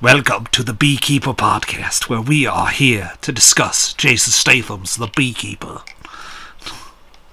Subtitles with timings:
[0.00, 5.80] Welcome to the Beekeeper Podcast, where we are here to discuss Jason Statham's The Beekeeper.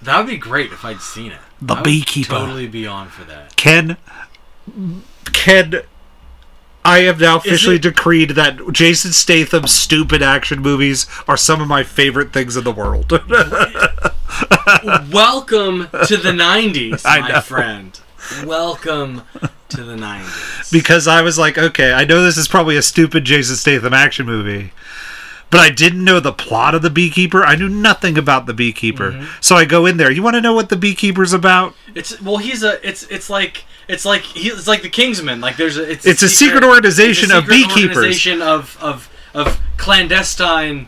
[0.01, 1.39] That would be great if I'd seen it.
[1.61, 2.29] The I would Beekeeper.
[2.31, 3.55] Totally be on for that.
[3.57, 3.97] Ken,
[5.33, 5.81] Ken,
[6.85, 11.67] I have now officially it- decreed that Jason Statham's stupid action movies are some of
[11.67, 13.11] my favorite things in the world.
[15.11, 17.99] Welcome to the '90s, my friend.
[18.45, 19.23] Welcome
[19.75, 20.71] to the '90s.
[20.71, 24.25] because I was like, okay, I know this is probably a stupid Jason Statham action
[24.25, 24.71] movie,
[25.49, 27.43] but I didn't know the plot of the Beekeeper.
[27.43, 29.25] I knew nothing about the Beekeeper, Mm-hmm.
[29.41, 30.09] so I go in there.
[30.11, 31.75] You want to know what the Beekeeper's about?
[31.95, 32.85] It's well, he's a.
[32.87, 35.41] It's it's like it's like he, it's like the Kingsman.
[35.41, 35.89] Like there's a.
[35.91, 37.97] It's, It's a secret organization it's a of secret beekeepers.
[37.97, 40.87] Organization of of of clandestine.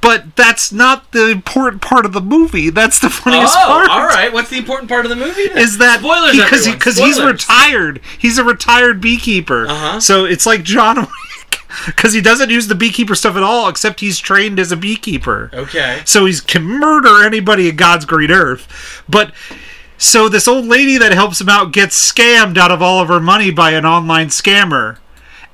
[0.00, 2.70] But that's not the important part of the movie.
[2.70, 3.84] That's the funniest part.
[3.84, 3.90] oh, part.
[3.90, 4.32] all right.
[4.32, 5.48] What's the important part of the movie?
[5.48, 5.58] Then?
[5.58, 6.36] Is that spoilers?
[6.36, 8.00] because he, because he's retired?
[8.18, 9.66] He's a retired beekeeper.
[9.66, 10.00] Uh-huh.
[10.00, 14.00] So it's like John Wick because he doesn't use the beekeeper stuff at all, except
[14.00, 15.50] he's trained as a beekeeper.
[15.52, 16.02] Okay.
[16.04, 19.02] So he can murder anybody in God's green earth.
[19.08, 19.32] But
[19.98, 23.20] so this old lady that helps him out gets scammed out of all of her
[23.20, 24.98] money by an online scammer.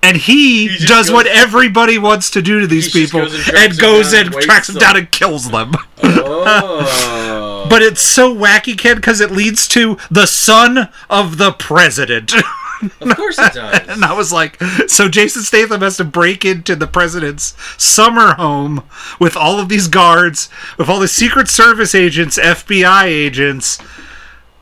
[0.05, 3.57] And he, just does goes- what everybody wants to do to these people goes and
[3.57, 4.81] and goes and and tracks them them.
[4.81, 5.73] down and kills them.
[6.03, 7.49] Oh.
[7.71, 12.35] But it's so wacky, Ken, because it leads to the son of the president.
[13.01, 13.89] of course it does.
[13.89, 18.83] and I was like, so Jason Statham has to break into the president's summer home
[19.19, 23.79] with all of these guards, with all the Secret Service agents, FBI agents,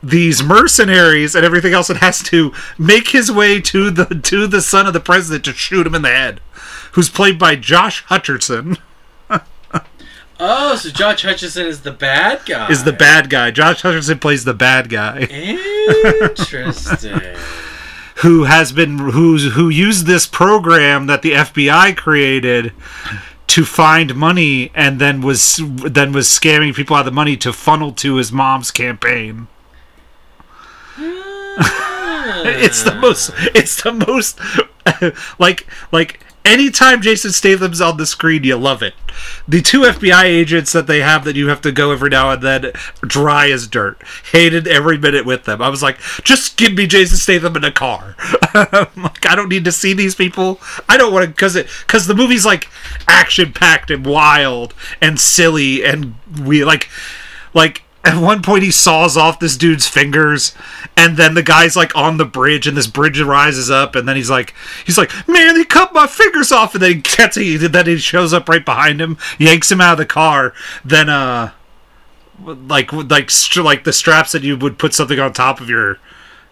[0.03, 4.61] these mercenaries, and everything else, and has to make his way to the to the
[4.61, 6.41] son of the president to shoot him in the head,
[6.93, 8.77] who's played by Josh Hutcherson.
[10.43, 12.67] Oh, so Josh hutcherson is the bad guy.
[12.71, 13.51] Is the bad guy.
[13.51, 15.19] Josh Hutcherson plays the bad guy.
[15.29, 17.21] Interesting.
[18.21, 22.71] who has been who's who used this program that the FBI created
[23.47, 27.51] to find money and then was then was scamming people out of the money to
[27.51, 29.47] funnel to his mom's campaign.
[32.43, 34.39] It's the most it's the most
[35.39, 38.93] like like anytime Jason Statham's on the screen you love it.
[39.47, 42.41] The two FBI agents that they have that you have to go every now and
[42.41, 44.01] then dry as dirt.
[44.31, 45.61] Hated every minute with them.
[45.61, 48.15] I was like, just give me Jason Statham in a car.
[48.53, 50.59] like I don't need to see these people.
[50.87, 52.69] I don't want to cuz it cuz the movie's like
[53.07, 56.89] action packed and wild and silly and we like
[57.53, 60.55] like at one point he saws off this dude's fingers
[60.97, 64.15] and then the guy's like on the bridge and this bridge rises up and then
[64.15, 64.53] he's like
[64.85, 66.73] he's like man they cut my fingers off!
[66.73, 69.93] And then he gets he then he shows up right behind him yanks him out
[69.93, 70.53] of the car
[70.83, 71.51] then uh
[72.43, 75.99] like like like the straps that you would put something on top of your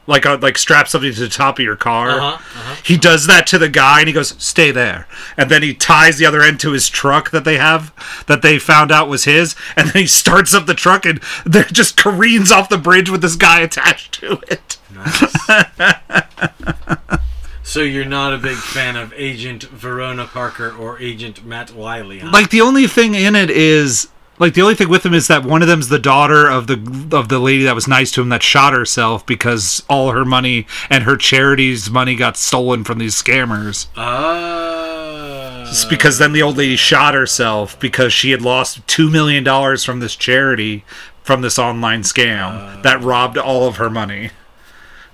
[0.09, 2.09] like uh, like strap something to the top of your car.
[2.09, 2.75] Uh-huh, uh-huh.
[2.83, 5.07] he does that to the guy and he goes stay there.
[5.37, 7.93] And then he ties the other end to his truck that they have
[8.27, 9.55] that they found out was his.
[9.75, 13.21] And then he starts up the truck and there just careens off the bridge with
[13.21, 14.77] this guy attached to it.
[17.69, 22.31] So you're not a big fan of Agent Verona Parker or Agent Matt Wiley, huh?
[22.33, 24.07] like the only thing in it is
[24.39, 27.09] like the only thing with him is that one of them's the daughter of the
[27.15, 30.65] of the lady that was nice to him that shot herself because all her money
[30.89, 35.65] and her charity's money got stolen from these scammers Ah.
[35.69, 39.83] It's because then the old lady shot herself because she had lost two million dollars
[39.83, 40.83] from this charity
[41.21, 44.31] from this online scam that robbed all of her money.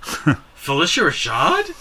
[0.00, 1.74] Phylicia Rashad?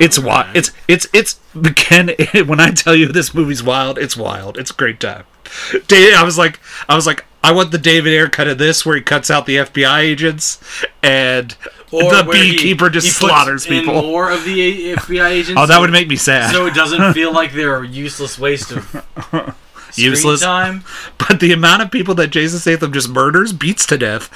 [0.00, 0.54] It's wild.
[0.56, 1.40] It's it's it's
[1.74, 2.10] Ken.
[2.46, 4.58] When I tell you this movie's wild, it's wild.
[4.58, 5.24] It's a great time.
[5.88, 8.84] Da- I was like, I was like, I want the David Ayer cut of this
[8.84, 10.60] where he cuts out the FBI agents
[11.02, 11.50] and
[11.90, 13.94] the where he- beekeeper just he slaughters people.
[14.02, 15.60] More of the FBI agents.
[15.60, 16.52] Oh, that so- would make me sad.
[16.52, 19.56] So it doesn't feel like they're a useless waste of
[19.94, 20.40] Useless.
[20.42, 20.84] time.
[21.16, 24.28] but the amount of people that Jason Statham just murders beats to death,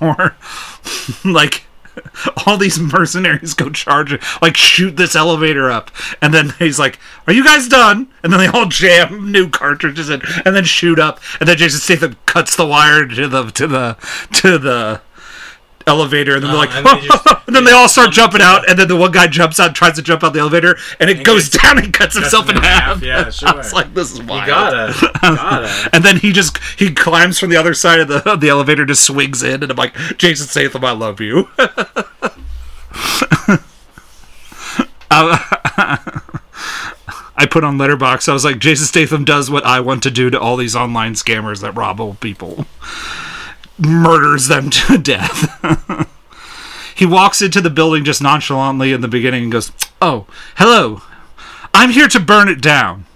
[0.00, 0.36] or
[1.24, 1.64] like
[2.46, 5.90] all these mercenaries go charge like shoot this elevator up,
[6.20, 10.10] and then he's like, "Are you guys done?" And then they all jam new cartridges
[10.10, 13.66] in, and then shoot up, and then Jason Statham cuts the wire to the to
[13.66, 13.96] the
[14.40, 15.00] to the
[15.86, 18.40] elevator, and then they're like, Uh, and they just- and then they all start jumping
[18.40, 21.08] out, and then the one guy jumps out, tries to jump out the elevator, and
[21.10, 22.82] it goes down and cuts himself in in half.
[22.82, 23.54] half, yeah, sure.
[23.56, 24.42] was like, this is wild.
[24.42, 25.90] You gotta, gotta.
[25.92, 28.84] And then he just he climbs from the other side of the of the elevator,
[28.86, 31.48] just swings in, and I'm like, Jason Statham, I love you.
[37.34, 38.28] I put on Letterbox.
[38.28, 41.14] I was like, Jason Statham does what I want to do to all these online
[41.14, 42.66] scammers that rob old people,
[43.78, 46.08] murders them to death.
[46.94, 50.26] he walks into the building just nonchalantly in the beginning and goes, "Oh,
[50.56, 51.02] hello.
[51.74, 53.06] I'm here to burn it down.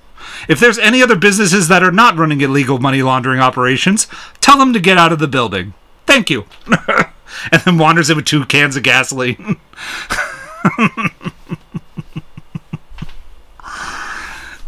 [0.49, 4.06] If there's any other businesses that are not running illegal money laundering operations,
[4.41, 5.75] tell them to get out of the building.
[6.06, 9.56] Thank you." and then wanders in with two cans of gasoline.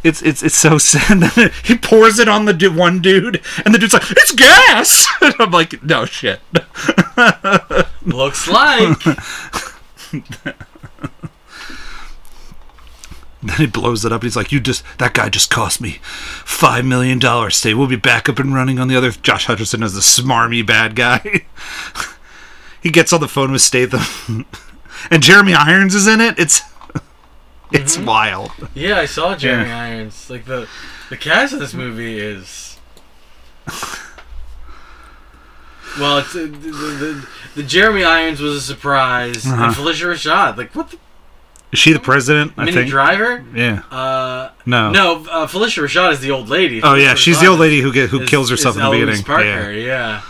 [0.05, 1.53] It's it's it's so sad.
[1.65, 5.51] he pours it on the one dude, and the dude's like, "It's gas." And I'm
[5.51, 6.41] like, "No shit."
[8.07, 8.99] Looks like.
[13.41, 14.23] Then he blows it up.
[14.23, 17.57] He's like, "You just that guy just cost me five million dollars.
[17.57, 20.65] Stay, we'll be back up and running on the other." Josh Hutcherson as the smarmy
[20.67, 21.45] bad guy.
[22.83, 24.45] he gets on the phone with Statham,
[25.11, 26.39] and Jeremy Irons is in it.
[26.39, 26.63] It's
[27.73, 28.51] it's wild.
[28.75, 29.83] Yeah, I saw Jeremy Yeah.
[29.83, 30.31] Irons.
[30.31, 30.69] Like the
[31.11, 32.79] the cast of this movie is.
[35.99, 39.65] Well, it's uh, the, the, the, the Jeremy Irons was a surprise, Uh-huh.
[39.65, 40.57] and Phylicia Rashad.
[40.57, 40.99] Like what the
[41.73, 42.53] Is she the president?
[42.57, 42.91] I Minnie think.
[42.91, 43.45] Driver?
[43.55, 43.81] yeah.
[43.91, 44.91] Uh, No.
[44.91, 46.83] no, uh, Phylicia Rashad is the old lady.
[46.83, 48.91] Oh yeah, Phylicia she's the old lady who get who is- kills herself is in
[48.91, 49.25] the Eloise beginning.
[49.25, 49.87] Parker, Yeah.
[49.87, 50.23] yeah.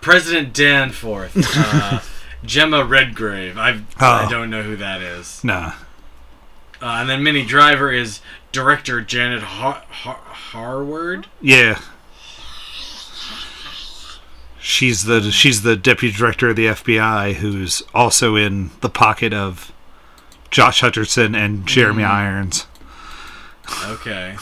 [0.00, 1.36] President Danforth.
[1.36, 2.00] Uh,
[2.44, 3.58] Jemma Redgrave.
[3.58, 4.30] I I Oh.
[4.30, 5.42] don't know who that is.
[5.42, 5.72] Nah.
[6.80, 8.20] Uh, and then Minnie Driver is
[8.52, 11.26] director Janet Har- Har- Harward.
[11.40, 11.80] Yeah.
[14.60, 19.72] She's the she's the deputy director of the FBI who's also in the pocket of
[20.50, 22.10] Josh Hutcherson and Jeremy Mm.
[22.10, 22.66] Irons.
[23.86, 24.36] Okay.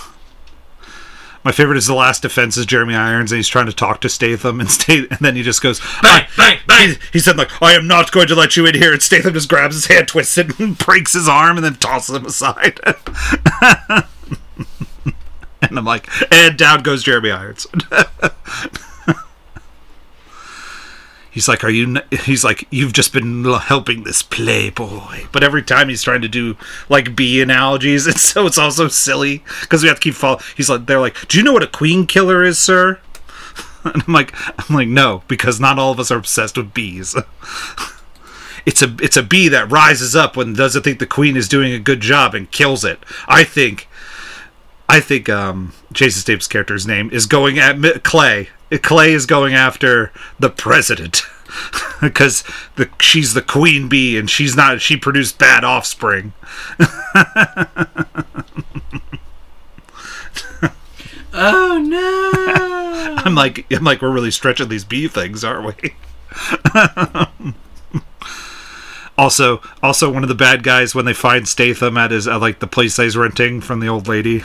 [1.46, 4.08] My favorite is the last defense is Jeremy Irons and he's trying to talk to
[4.08, 6.88] Statham and Statham and then he just goes Bang, bang, bang.
[6.88, 9.32] He, he said like I am not going to let you in here and Statham
[9.32, 12.80] just grabs his hand, twists it, and breaks his arm and then tosses him aside.
[15.62, 17.68] and I'm like, and down goes Jeremy Irons.
[21.36, 25.90] He's like, "Are you?" He's like, "You've just been helping this playboy." But every time
[25.90, 26.56] he's trying to do
[26.88, 30.40] like bee analogies, and so it's also silly because we have to keep follow.
[30.56, 33.00] He's like, "They're like, do you know what a queen killer is, sir?"
[33.84, 37.14] And I'm like, I'm like, no, because not all of us are obsessed with bees.
[38.64, 41.72] It's a it's a bee that rises up when doesn't think the queen is doing
[41.72, 42.98] a good job and kills it.
[43.28, 43.88] I think,
[44.88, 48.48] I think um, Jason Statham's character's name is going at Clay.
[48.82, 51.22] Clay is going after the president
[52.00, 52.42] because
[52.76, 54.80] the she's the queen bee and she's not.
[54.80, 56.32] She produced bad offspring.
[61.38, 63.16] Oh no!
[63.24, 65.94] I'm like, I'm like, we're really stretching these bee things, aren't we?
[69.18, 72.60] also, also one of the bad guys when they find Statham at his at like
[72.60, 74.44] the place he's renting from the old lady,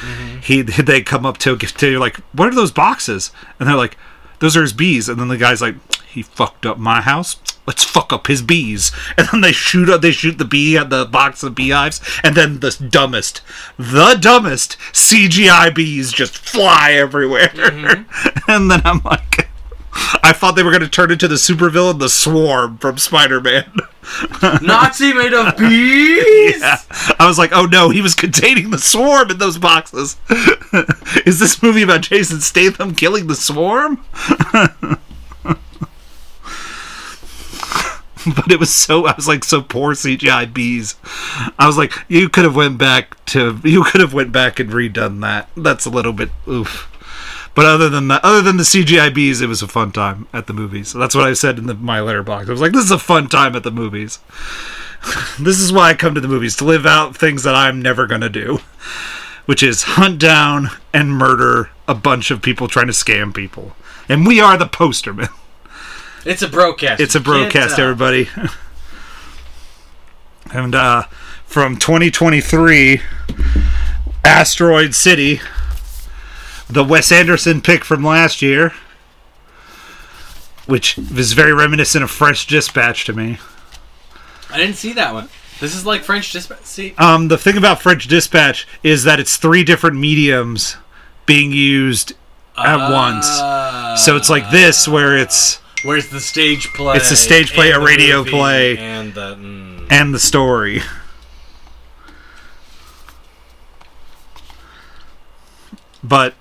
[0.00, 0.38] Mm-hmm.
[0.40, 3.30] he they come up to to like, what are those boxes?
[3.58, 3.96] And they're like,
[4.40, 5.08] those are his bees.
[5.08, 5.76] And then the guy's like,
[6.06, 7.36] he fucked up my house.
[7.66, 8.90] Let's fuck up his bees.
[9.16, 12.34] And then they shoot up, they shoot the bee at the box of beehives, and
[12.34, 13.42] then the dumbest,
[13.76, 17.48] the dumbest CGI bees just fly everywhere.
[17.48, 18.50] Mm-hmm.
[18.50, 19.49] and then I'm like,
[19.92, 23.72] I thought they were going to turn into the supervillain, the Swarm from Spider-Man.
[24.62, 26.60] Nazi made of bees.
[26.60, 26.76] Yeah.
[27.18, 30.16] I was like, oh no, he was containing the swarm in those boxes.
[31.26, 34.04] Is this movie about Jason Statham killing the swarm?
[38.26, 40.96] but it was so I was like so poor CGI bees.
[41.58, 44.70] I was like, you could have went back to you could have went back and
[44.70, 45.48] redone that.
[45.56, 46.89] That's a little bit oof.
[47.60, 50.46] But other than that, other than the CGI bees, it was a fun time at
[50.46, 50.88] the movies.
[50.88, 52.48] So that's what I said in the, my letterbox.
[52.48, 54.18] I was like, this is a fun time at the movies.
[55.38, 58.06] this is why I come to the movies to live out things that I'm never
[58.06, 58.60] gonna do,
[59.44, 63.76] which is hunt down and murder a bunch of people trying to scam people.
[64.08, 65.28] And we are the Poster Men.
[66.24, 67.02] It's a broadcast.
[67.02, 68.30] It's a broadcast, everybody.
[70.54, 71.02] and uh,
[71.44, 73.02] from 2023,
[74.24, 75.42] Asteroid City,
[76.70, 78.72] the Wes Anderson pick from last year,
[80.66, 83.38] which is very reminiscent of French Dispatch to me.
[84.50, 85.28] I didn't see that one.
[85.60, 86.62] This is like French Dispatch.
[86.62, 90.76] See, Um, the thing about French Dispatch is that it's three different mediums
[91.26, 92.14] being used
[92.56, 93.26] at once.
[94.02, 96.96] So it's like this, where it's Where's the stage play?
[96.96, 98.76] It's a stage play, a radio play.
[98.78, 99.34] and the.
[99.36, 99.86] Mm.
[99.90, 100.82] and the story.
[106.02, 106.34] But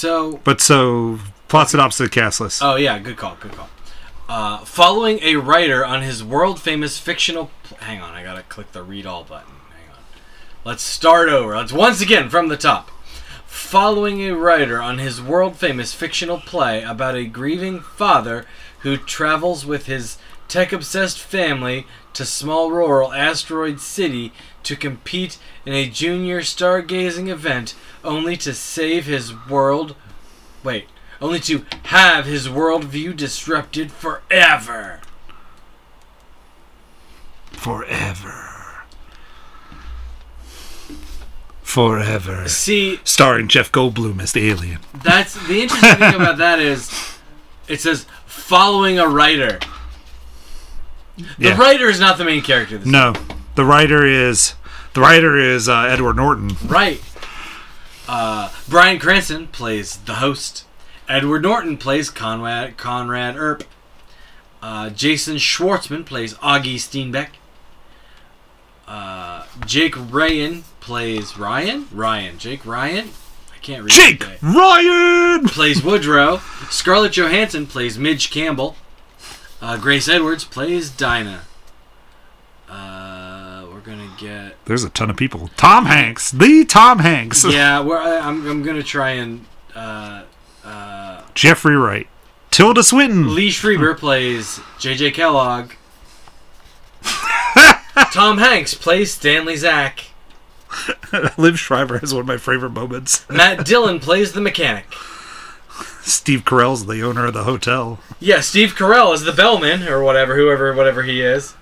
[0.00, 2.62] So, but so plot synopsis of cast list.
[2.62, 3.68] oh yeah, good call, good call.
[4.30, 7.50] Uh, following a writer on his world famous fictional.
[7.64, 9.52] Pl- hang on, I gotta click the read all button.
[9.68, 10.02] Hang on.
[10.64, 11.54] Let's start over.
[11.54, 12.90] Let's once again from the top.
[13.44, 18.46] following a writer on his world famous fictional play about a grieving father
[18.78, 20.16] who travels with his
[20.48, 24.32] tech obsessed family to small rural asteroid city
[24.64, 27.74] to compete in a junior stargazing event
[28.04, 29.94] only to save his world
[30.62, 30.86] wait
[31.20, 35.00] only to have his worldview disrupted forever
[37.52, 38.84] Forever.
[41.62, 42.48] Forever.
[42.48, 44.78] see Starring Jeff Goldblum as the alien.
[45.04, 46.90] That's the interesting thing about that is
[47.68, 49.58] it says following a writer.
[51.16, 51.56] The Yeah.
[51.58, 52.80] writer is not the main character.
[52.84, 53.12] No,
[53.54, 54.54] the writer is
[54.94, 56.50] the writer is uh, Edward Norton.
[56.64, 57.00] Right.
[58.08, 60.64] Uh, Bryan Cranston plays the host.
[61.08, 63.64] Edward Norton plays Conrad Conrad Earp.
[64.62, 67.30] Uh, Jason Schwartzman plays Augie Steenbeck.
[68.86, 71.86] Uh, Jake Ryan plays Ryan.
[71.92, 72.38] Ryan.
[72.38, 73.10] Jake Ryan.
[73.54, 73.92] I can't read.
[73.92, 74.24] Jake.
[74.42, 75.46] Ryan.
[75.46, 76.38] plays Woodrow.
[76.68, 78.76] Scarlett Johansson plays Midge Campbell.
[79.62, 81.42] Uh, Grace Edwards plays Dinah.
[82.68, 83.29] Uh,
[84.20, 85.50] we're gonna get There's a ton of people.
[85.56, 87.44] Tom Hanks, the Tom Hanks.
[87.44, 87.80] yeah.
[87.80, 90.22] I'm I'm gonna try and uh,
[90.64, 92.08] uh, Jeffrey Wright,
[92.50, 93.34] Tilda Swinton.
[93.34, 95.12] Lee Schreiber plays J.J.
[95.12, 95.72] Kellogg.
[98.12, 100.06] Tom Hanks plays Stanley Zak.
[100.70, 103.28] Liev Schreiber has one of my favorite moments.
[103.30, 104.86] Matt Dillon plays the mechanic.
[106.02, 108.00] Steve Carell's the owner of the hotel.
[108.18, 111.54] Yeah, Steve Carell is the bellman or whatever, whoever, whatever he is.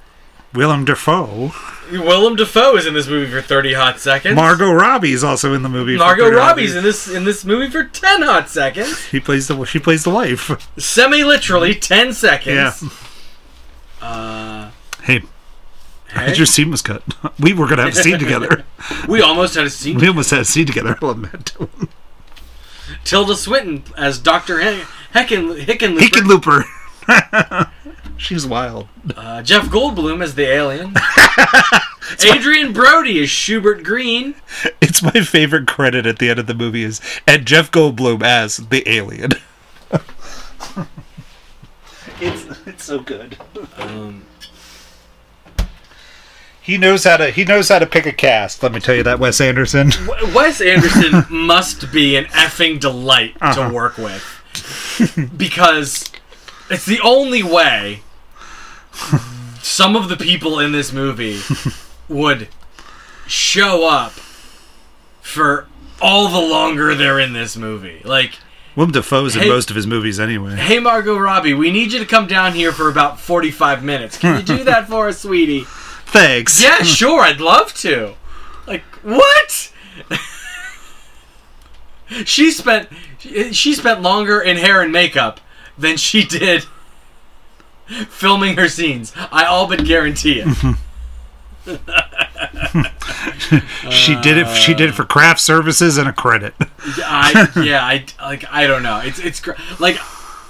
[0.55, 1.53] Willem Dafoe.
[1.93, 4.35] Willem Dafoe is in this movie for 30 hot seconds.
[4.35, 5.97] Margot Robbie's also in the movie.
[5.97, 6.89] Margot Robbie's in Robbie.
[6.89, 9.05] this in this movie for 10 hot seconds.
[9.11, 10.51] He plays the she plays the wife.
[10.79, 12.83] Semi literally 10 seconds.
[14.01, 14.07] Yeah.
[14.07, 14.71] Uh,
[15.03, 15.23] Hey,
[16.11, 17.03] hey, your scene was cut.
[17.41, 18.65] We were gonna have a scene together.
[19.09, 19.99] we almost had a scene.
[19.99, 20.97] We almost had a scene together.
[21.01, 21.57] I love Matt
[23.05, 24.61] Tilda Swinton as Dr.
[24.61, 24.83] He-
[25.15, 26.65] Hecken, Hickenlooper.
[27.07, 27.71] Hickenlooper.
[28.19, 28.89] She's wild.
[29.17, 30.95] Uh, Jeff Goldblum as the alien.
[32.31, 34.35] Adrien Brody is Schubert Green.
[34.81, 38.57] It's my favorite credit at the end of the movie is and Jeff Goldblum as
[38.57, 39.31] the alien.
[42.21, 43.37] it's it's so good.
[43.77, 44.25] Um,
[46.61, 48.63] He knows how to he knows how to pick a cast.
[48.63, 49.91] Let me tell you that Wes Anderson.
[50.07, 53.69] W- Wes Anderson must be an effing delight Uh-huh.
[53.69, 54.25] to work with.
[55.37, 56.11] because
[56.71, 58.03] it's the only way
[59.63, 61.41] some of the people in this movie
[62.09, 62.49] would
[63.27, 64.13] show up
[65.21, 65.67] for
[66.01, 68.01] all the longer they're in this movie.
[68.05, 68.39] Like,
[68.77, 70.57] Willem Dafoe's in most of his movies anyway.
[70.57, 74.17] hey, Margot Robbie, we need you to come down here for about 45 minutes.
[74.17, 75.65] Can you do that for us, sweetie?
[76.07, 76.63] Thanks.
[76.63, 78.15] Yeah, sure, I'd love to.
[78.67, 79.73] Like, what?
[82.25, 82.89] she spent
[83.53, 85.41] she spent longer in hair and makeup
[85.77, 86.65] than she did
[88.09, 89.13] filming her scenes.
[89.33, 90.77] I all but guarantee it.
[93.91, 96.55] She did it she did it for craft services and a credit.
[96.99, 99.01] I yeah, I like I don't know.
[99.03, 99.47] It's it's
[99.81, 99.97] like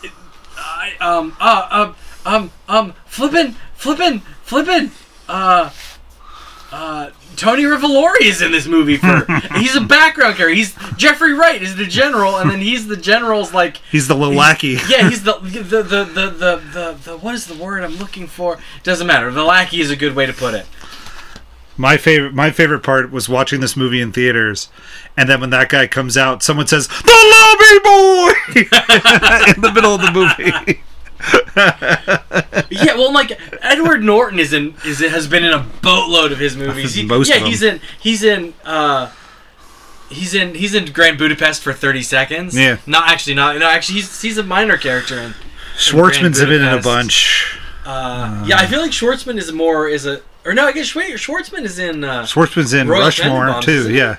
[0.02, 0.11] it,
[0.57, 4.90] I um uh um um um flippin' flippin' flippin'
[5.28, 5.71] uh
[6.73, 9.25] uh Tony Revolori is in this movie for
[9.59, 10.54] he's a background character.
[10.54, 14.35] He's Jeffrey Wright is the general and then he's the general's like He's the little
[14.35, 14.76] lackey.
[14.88, 18.26] yeah, he's the the, the the the the the what is the word I'm looking
[18.26, 18.59] for?
[18.83, 19.30] Doesn't matter.
[19.30, 20.66] The lackey is a good way to put it.
[21.76, 24.68] My favorite my favorite part was watching this movie in theaters
[25.16, 27.04] and then when that guy comes out, someone says, The
[27.35, 30.80] lobby boy in the middle of the movie.
[32.71, 33.33] Yeah, well, like
[33.63, 36.95] Edward Norton is in is has been in a boatload of his movies.
[36.95, 37.51] He- Most yeah, of them.
[37.51, 39.11] he's in he's in uh
[40.11, 42.57] he's in he's in Grand Budapest for thirty seconds.
[42.57, 42.77] Yeah.
[42.87, 45.35] not actually not no actually he's he's a minor character in.
[45.77, 47.59] Schwartzman's Grand been in a bunch.
[47.87, 51.15] Uh, yeah, I feel like Schwartzman is more is a or no, I guess Schwa-
[51.15, 52.05] Schwartzman is in.
[52.05, 54.17] Uh, Schwartzman's in Royal Rushmore too, yeah.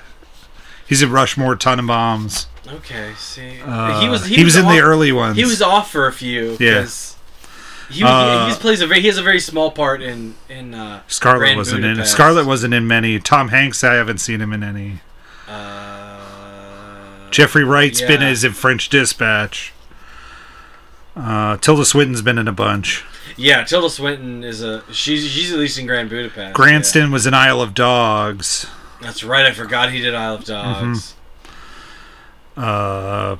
[0.88, 2.46] He's in Rushmore, Tenenbaums.
[2.74, 5.36] Okay, see, Uh, he was he, was, in off, the early ones.
[5.36, 6.56] He was off for a few.
[6.60, 6.86] Yeah.
[7.90, 10.74] He, Uh, he, he plays a very he has a very small part in in
[10.74, 12.04] uh, Scarlet Grand wasn't in.
[12.04, 13.18] Scarlet wasn't in many.
[13.18, 15.00] Tom Hanks, I haven't seen him in any.
[15.48, 18.30] uh, Jeffrey Wright's been yeah.
[18.30, 19.72] is in French Dispatch.
[21.16, 23.04] Uh, Tilda Swinton's been in a bunch.
[23.36, 26.54] Yeah, Tilda Swinton is a she's she's at least in Grand Budapest.
[26.54, 28.66] Cranston was in Isle of Dogs.
[29.00, 29.46] That's right.
[29.46, 31.14] I forgot he did Isle of Dogs.
[32.56, 33.36] Uh,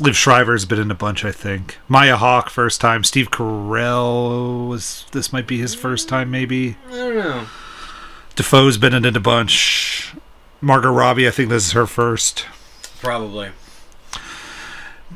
[0.00, 1.78] Liv Shriver's been in a bunch, I think.
[1.88, 3.02] Maya Hawke first time.
[3.04, 6.76] Steve Carell was this might be his first time, maybe.
[6.88, 7.46] I don't know.
[8.36, 10.14] Dafoe's been in a bunch.
[10.60, 12.46] Margot Robbie, I think this is her first.
[13.00, 13.50] Probably.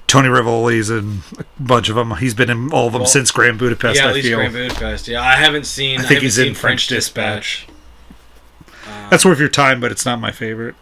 [0.06, 2.12] Tony Rivoli's in a bunch of them.
[2.16, 3.96] He's been in all of them Well, since Grand Budapest.
[3.98, 4.38] yeah, I at least feel.
[4.38, 5.08] Grand Budapest.
[5.08, 5.98] Yeah, I haven't seen.
[6.00, 7.66] I think haven't he's in French Dispatch.
[8.86, 10.74] Um, That's worth your time, but it's not my favorite.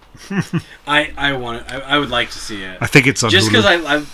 [0.87, 1.71] I I want.
[1.71, 2.79] I, I would like to see it.
[2.81, 4.05] I think it's on just because I, I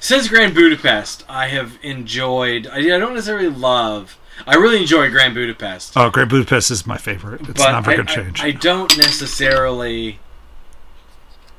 [0.00, 2.66] since Grand Budapest, I have enjoyed.
[2.66, 4.18] I, I don't necessarily love.
[4.46, 7.40] I really enjoy Grand Budapest, Oh, Grand Budapest is my favorite.
[7.48, 8.40] It's but never I, to change.
[8.40, 10.20] I, don't necessarily.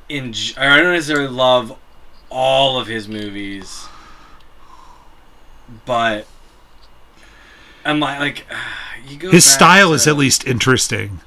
[0.08, 1.78] Enjoy, I don't necessarily love
[2.30, 3.88] all of his movies,
[5.86, 6.26] but
[7.84, 8.46] I'm like like
[9.08, 9.32] you go.
[9.32, 11.20] His style to- is at least interesting.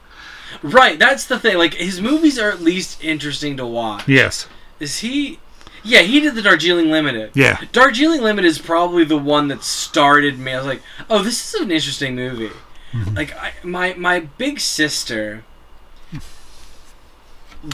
[0.63, 0.99] Right.
[0.99, 1.59] That's the thing.
[1.59, 4.09] Like his movies are at least interesting to watch.
[4.09, 4.49] Yes.
[4.81, 5.39] Is he?
[5.85, 7.33] Yeah, he did the Darjeeling Limited.
[7.35, 7.61] Yeah.
[7.73, 10.53] Darjeeling Limited is probably the one that started me.
[10.53, 12.51] I was like, oh, this is an interesting movie.
[12.93, 13.15] Mm-hmm.
[13.15, 15.45] Like, I, my my big sister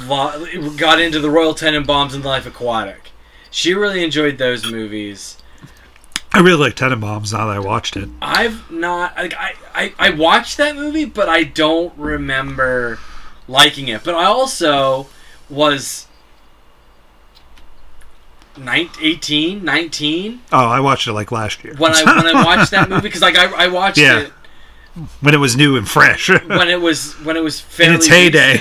[0.07, 3.11] lo- got into the Royal Tenenbaums and Life Aquatic.
[3.51, 5.38] She really enjoyed those movies.
[6.33, 8.09] I really like Tenenbaums now that I watched it.
[8.21, 12.99] I've not like I, I I watched that movie, but I don't remember
[13.49, 14.05] liking it.
[14.05, 15.09] But I also
[15.49, 16.07] was.
[18.57, 21.75] 19, 18, 19 Oh, I watched it like last year.
[21.79, 24.21] when I when I watched that movie because like I, I watched Yeah.
[24.23, 24.33] it
[25.21, 26.29] when it was new and fresh.
[26.47, 28.59] when it was when it was In fairly its heyday.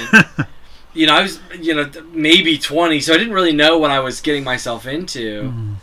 [0.93, 4.00] you know, I was you know maybe twenty, so I didn't really know what I
[4.00, 5.43] was getting myself into.
[5.45, 5.74] Mm-hmm.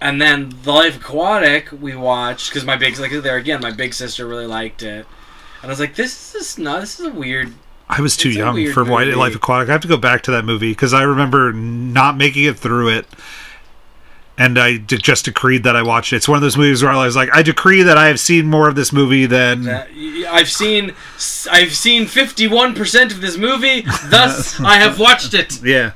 [0.00, 3.94] And then the Life Aquatic we watched because my big like there again my big
[3.94, 5.06] sister really liked it,
[5.62, 7.54] and I was like this is not this is a weird
[7.88, 9.08] I was too young for White.
[9.16, 9.68] Life Aquatic.
[9.68, 12.88] I have to go back to that movie because I remember not making it through
[12.88, 13.06] it.
[14.38, 16.16] And I de- just decreed that I watched it.
[16.16, 18.44] It's one of those movies where I was like, I decree that I have seen
[18.46, 19.62] more of this movie than.
[19.62, 19.88] that
[20.28, 20.94] I've seen
[21.50, 25.62] I've seen fifty one percent of this movie, thus I have watched it.
[25.62, 25.92] Yeah.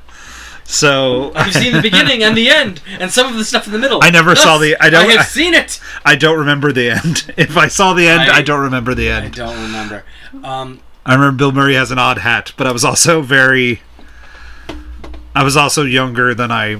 [0.71, 3.79] So I've seen the beginning and the end, and some of the stuff in the
[3.79, 3.99] middle.
[4.01, 5.81] I never saw the- I don't- I have I- seen it.
[6.05, 7.33] I don't remember the end.
[7.37, 9.25] If I saw the end, I, I- don't remember the end.
[9.25, 10.05] I don't remember.
[10.43, 13.81] Um, I remember Bill Murray has an odd hat, but I was also very.
[15.35, 16.77] I was also younger than I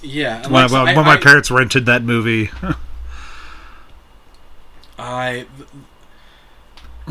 [0.00, 0.42] yeah.
[0.44, 2.50] when, like, when, I, when my parents rented that movie.
[4.98, 5.46] I.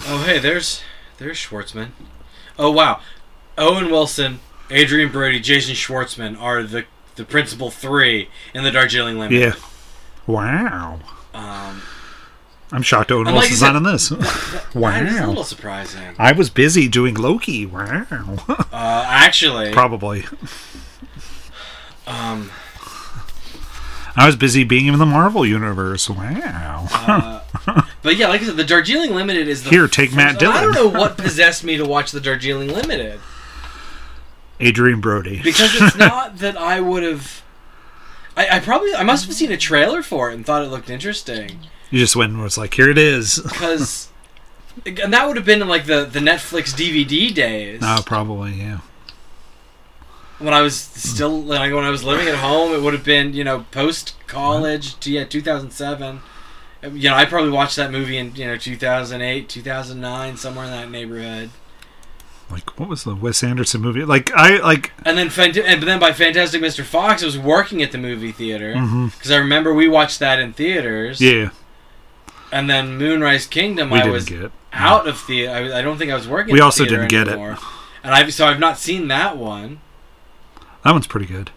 [0.08, 0.82] Oh hey, there's
[1.20, 1.90] there's Schwartzman.
[2.58, 3.00] Oh wow,
[3.58, 4.40] Owen Wilson,
[4.72, 9.40] Adrien Brody, Jason Schwartzman are the the principal three in the Darjeeling Limited.
[9.56, 9.62] yeah.
[10.28, 11.00] Wow.
[11.34, 11.82] Um,
[12.72, 14.10] I'm shocked Owen And like Wilson's you not in this.
[14.10, 15.28] that a wow.
[15.30, 16.16] little surprising.
[16.18, 17.66] I was busy doing Loki.
[17.66, 18.06] Wow.
[18.50, 18.66] Uh,
[19.08, 20.26] actually, Probably.
[22.08, 22.50] um,
[24.18, 26.10] I was busy being in the Marvel universe.
[26.10, 26.88] Wow.
[26.92, 30.56] uh, but yeah, like I said, the Darjeeling Limited is the Here, take Matt Dillon.
[30.58, 33.20] I don't know what possessed me to watch the Darjeeling Limited.
[34.62, 35.42] Adrien Brody.
[35.42, 37.44] because it's not that I would have.
[38.38, 40.90] I, I probably I must have seen a trailer for it and thought it looked
[40.90, 41.60] interesting
[41.96, 43.40] you just went and was like, here it is.
[43.44, 44.10] because,
[44.86, 48.80] and that would have been in like the the Netflix DVD days Oh, probably, yeah.
[50.40, 52.74] when I was still like when I was living at home.
[52.74, 54.98] It would have been you know post college uh-huh.
[55.02, 56.20] to yeah 2007.
[56.84, 60.92] You know I probably watched that movie in you know 2008 2009 somewhere in that
[60.92, 61.52] neighborhood.
[62.50, 64.06] Like, what was the Wes Anderson movie?
[64.06, 66.84] Like, I, like, And then, Fant- and then by Fantastic Mr.
[66.84, 69.12] Fox, I was working at the movie theater mhm.
[69.14, 71.20] because I remember we watched that in theaters.
[71.20, 71.50] yeah,
[72.52, 75.52] And then Moonrise Kingdom, we I was get out of theater.
[75.52, 76.54] I, I don't think I was working.
[76.54, 77.58] We at the also theater didn't get it.
[78.04, 79.80] And I've so I've not seen that one.
[80.84, 81.50] That one's pretty good.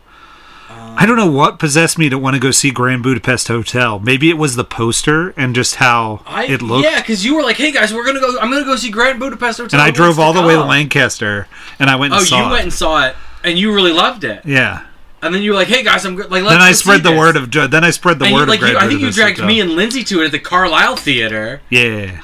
[0.71, 3.99] Um, I don't know what possessed me to want to go see Grand Budapest Hotel.
[3.99, 6.85] Maybe it was the poster and just how I, it looked.
[6.85, 8.39] yeah, because you were like, "Hey guys, we're gonna go.
[8.39, 10.65] I'm gonna go see Grand Budapest Hotel." and I drove all the way to?
[10.65, 12.51] Lancaster, and I went and Oh, saw you it.
[12.51, 14.43] went and saw it, and you really loved it.
[14.45, 14.85] yeah.
[15.23, 17.11] And then you were like, "Hey guys, I'm go- like." Let's, Then I spread the
[17.11, 19.01] this." word of then I spread the And you, word like, of you, I think
[19.01, 22.21] you dragged me and Lindsay to it at the Carlisle Theater, Yeah.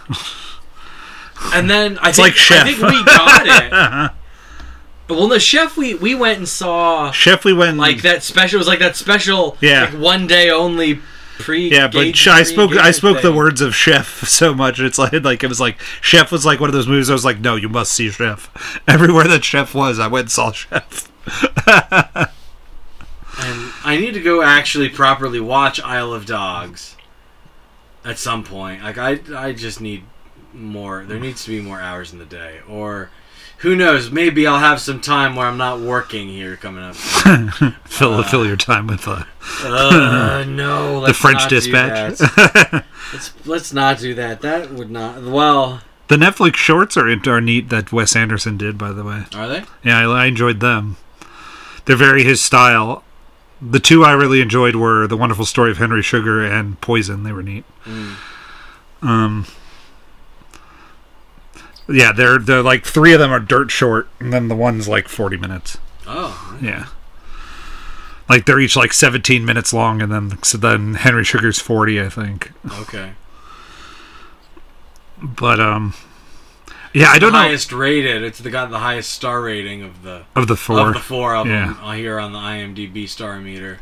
[1.54, 2.66] and then I It's think like Chef.
[2.66, 4.12] I think we got it.
[5.09, 8.57] well, no, Chef, we we went and saw Chef, we went like that special.
[8.57, 9.85] It was like that special, Yeah.
[9.90, 11.01] like one day only
[11.38, 11.71] pre.
[11.71, 14.81] Yeah, but sh- I spoke I pre-engagement spoke the words of Chef so much.
[14.81, 17.11] It's like like it was like Chef was like one of those movies.
[17.11, 18.81] I was like, no, you must see Chef.
[18.88, 21.11] Everywhere that Chef was, I went and saw Chef.
[23.37, 26.97] And I need to go actually properly watch Isle of Dogs
[28.05, 28.83] at some point.
[28.83, 30.05] Like I, I just need
[30.53, 31.05] more.
[31.05, 33.11] There needs to be more hours in the day, or
[33.64, 34.11] who knows?
[34.11, 36.94] Maybe I'll have some time where I'm not working here coming up.
[37.87, 39.24] fill fill your time with uh,
[39.64, 42.18] Uh, no, the French not do Dispatch.
[42.18, 42.85] that.
[43.12, 44.42] Let's let's not do that.
[44.42, 45.22] That would not.
[45.22, 49.24] Well, The Netflix shorts are are neat that Wes Anderson did, by the way.
[49.35, 49.64] Are they?
[49.83, 50.96] Yeah, I, I enjoyed them.
[51.87, 53.03] They're very his style.
[53.62, 57.22] The two I really enjoyed were The Wonderful Story of Henry Sugar and Poison.
[57.22, 57.64] They were neat.
[57.87, 58.14] Mm.
[59.03, 59.46] Um,
[61.88, 65.09] yeah, they're they're like three of them are dirt short, and then the one's like
[65.09, 65.79] forty minutes.
[66.07, 66.59] Oh.
[66.61, 66.87] Yeah,
[68.29, 72.09] like they're each like seventeen minutes long, and then so then Henry Sugar's forty, I
[72.09, 72.53] think.
[72.81, 73.12] Okay.
[75.23, 75.94] But um,
[76.92, 78.23] yeah, I don't the know highest rated.
[78.23, 80.88] It's the got the highest star rating of the of the four.
[80.88, 81.75] of the four of Yeah.
[81.75, 83.81] them here on the IMDb star meter.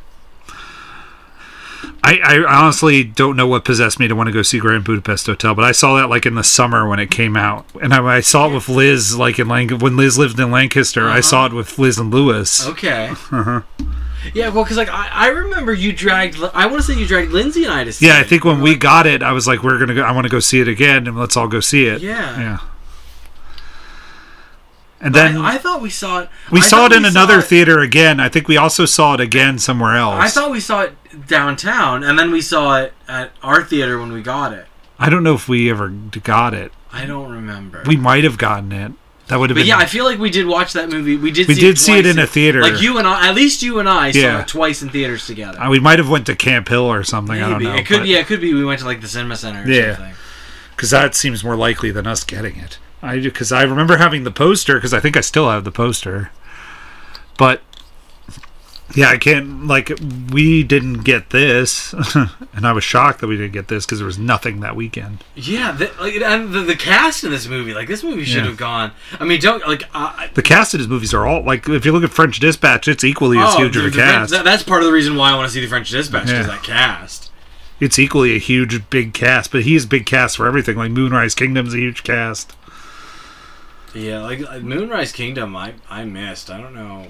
[2.05, 5.27] I, I honestly don't know what possessed me to want to go see Grand Budapest
[5.27, 8.17] Hotel, but I saw that like in the summer when it came out, and I,
[8.17, 11.07] I saw it with Liz like in Lanc- when Liz lived in Lancaster.
[11.07, 11.23] I Uh-huh.
[11.23, 12.67] saw it with Liz and Lewis.
[12.69, 13.13] Okay.
[13.33, 13.63] Uh-huh.
[14.35, 16.37] Yeah, well, because like I, I remember you dragged.
[16.55, 18.07] I want to say you dragged Lindsay and I to see.
[18.07, 20.03] Yeah, I think when we got it, I was like, "We're gonna go.
[20.03, 22.39] I want to go see it again, and let's all go see it." Yeah.
[22.39, 22.59] yeah.
[25.05, 26.29] And then I, I thought we saw it.
[26.51, 28.21] we I saw it in another it- theater again.
[28.21, 30.15] I think we also saw it again somewhere else.
[30.23, 34.13] I thought we saw it downtown, and then we saw it at our theater when
[34.13, 34.67] we got it.
[34.99, 36.71] I don't know if we ever got it.
[36.93, 37.83] I don't remember.
[37.87, 38.93] We might have gotten it.
[39.29, 39.67] That would have but been.
[39.69, 41.17] yeah, I feel like we did watch that movie.
[41.17, 41.49] We did.
[41.49, 42.61] We see did it see it in a theater.
[42.61, 44.37] Like you and I, at least you and I Yeah.
[44.37, 45.59] saw it twice in theaters together.
[45.61, 47.37] Uh, we might have went to Camp Hill or something.
[47.37, 47.75] I don't Maybe know.
[47.77, 48.01] it could.
[48.01, 48.53] but- Yeah, it could be.
[48.53, 50.13] We went to like the cinema center or Yeah.
[50.77, 52.79] because that seems more likely than us getting it.
[53.03, 55.73] I do because I remember having the poster because I think I still have the
[55.73, 56.31] poster,
[57.37, 57.61] but
[58.95, 59.91] yeah, I can't like
[60.33, 64.07] we didn't get this, and I was shocked that we didn't get this because there
[64.07, 65.25] was nothing that weekend.
[65.35, 68.51] Yeah, the, like, and the, the cast in this movie, like this movie should Yeah.
[68.51, 68.93] have gone.
[69.19, 69.85] I mean, don't like.
[69.95, 72.87] Uh, The cast of his movies are all like if you look at French Dispatch,
[72.87, 74.31] it's equally as oh, huge of a French- cast.
[74.33, 76.47] that- that's part of the reason why I want to see the French Dispatch because
[76.47, 76.53] Yeah.
[76.53, 77.31] that cast.
[77.81, 80.77] It's equally a huge big cast, but he's big cast for everything.
[80.77, 82.55] Like Moonrise Kingdom's a huge cast.
[83.95, 86.51] Yeah, like, like Moonrise Kingdom, I I missed.
[86.51, 87.07] I don't know.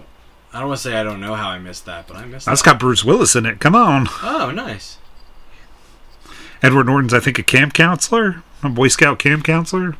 [0.52, 2.46] I don't want to say I don't know how I missed that, but I missed.
[2.46, 2.72] That's that.
[2.72, 3.58] got Bruce Willis in it.
[3.60, 4.08] Come on.
[4.22, 4.98] Oh, nice.
[6.62, 9.96] Edward Norton's, I think, a camp counselor, a Boy Scout camp counselor.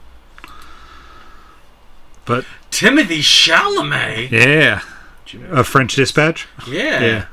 [2.25, 4.31] But Timothée Chalamet.
[4.31, 4.83] yeah,
[5.51, 6.47] a French Dispatch.
[6.69, 7.01] Yeah.
[7.01, 7.25] Yeah,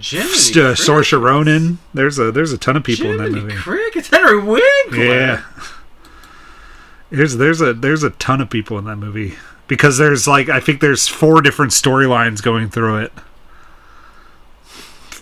[0.00, 1.78] Jiminy St- uh, Saoirse Ronan.
[1.94, 3.54] There's a there's a ton of people in that Jiminy movie.
[3.56, 4.06] Cricket.
[4.08, 5.04] Henry Winkler.
[5.04, 5.42] Yeah,
[7.10, 9.34] there's there's a there's a ton of people in that movie
[9.66, 13.12] because there's like I think there's four different storylines going through it.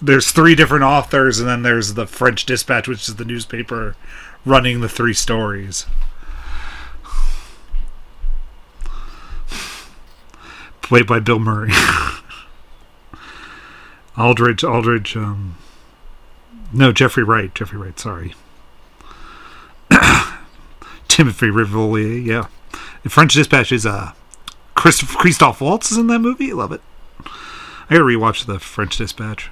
[0.02, 3.96] There's three different authors, and then there's the French Dispatch, which is the newspaper
[4.44, 5.86] running the three stories.
[10.82, 11.72] Played by Bill Murray.
[14.18, 15.56] Aldridge, Aldridge, um,
[16.72, 18.34] no, Jeffrey Wright, Jeffrey Wright, sorry.
[21.14, 22.48] Timothy Rivolier, yeah.
[23.04, 24.14] The French Dispatch is uh
[24.74, 26.52] Christoph Christoph Waltz is in that movie.
[26.52, 26.80] Love it.
[27.24, 29.48] I gotta rewatch the French Dispatch.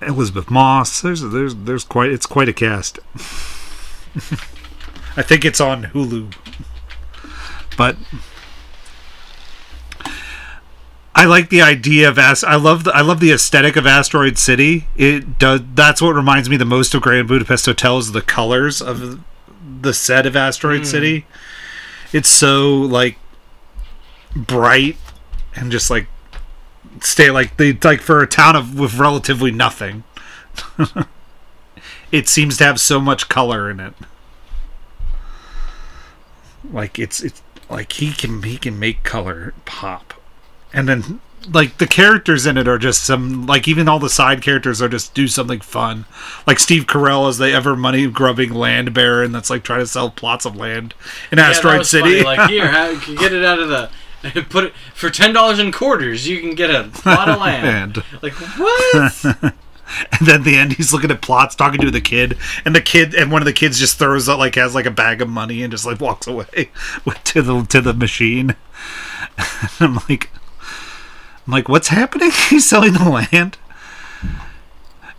[0.00, 1.02] Elisabeth Moss.
[1.02, 3.00] There's there's there's quite it's quite a cast.
[5.14, 6.34] I think it's on Hulu.
[7.76, 7.98] But
[11.14, 14.38] I like the idea of Ast- I love the I love the aesthetic of Asteroid
[14.38, 14.86] City.
[14.96, 18.80] It does that's what reminds me the most of Grand Budapest Hotel is the colors
[18.80, 19.20] of
[19.80, 20.84] the set of Asteroid hmm.
[20.84, 21.26] City.
[22.12, 23.18] It's so like
[24.34, 24.96] bright
[25.54, 26.06] and just like
[27.00, 30.04] stay like they like for a town of with relatively nothing.
[32.12, 33.94] it seems to have so much color in it.
[36.70, 40.14] Like it's it's like he can he can make color pop.
[40.72, 41.20] And then
[41.52, 44.88] like the characters in it are just some like even all the side characters are
[44.88, 46.04] just do something fun.
[46.46, 50.10] Like Steve Carell as the ever money grubbing land baron that's like trying to sell
[50.10, 50.94] plots of land
[51.30, 52.22] in Yeah, Asteroid City.
[52.22, 52.36] funny.
[52.38, 52.66] Like here,
[53.16, 53.90] get it out of the.
[54.48, 56.26] Put it for ten dollars in quarters.
[56.26, 58.02] You can get a plot of land.
[58.12, 59.54] and Like what?
[60.18, 62.80] And then at the end, he's looking at plots, talking to the kid, and the
[62.80, 65.28] kid and one of the kids just throws out like has like a bag of
[65.28, 66.70] money and just like walks away
[67.04, 68.56] with, to the to the machine.
[69.38, 70.30] And I'm like,
[71.46, 72.30] I'm like, what's happening?
[72.48, 73.58] He's selling the land.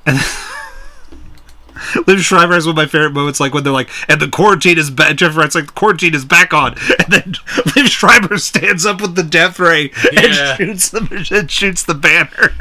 [0.06, 0.18] And
[2.06, 4.78] Liev Schreiber has one of my favorite moments, like when they're like, and the quarantine
[4.78, 5.16] is back.
[5.16, 9.16] Jeff Wright's like, the quarantine is back on, and then Liev Schreiber stands up with
[9.16, 12.54] the death ray and shoots the and shoots the banner.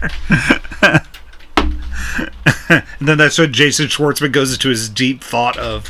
[2.69, 5.89] and then that's when Jason Schwartzman goes into his deep thought of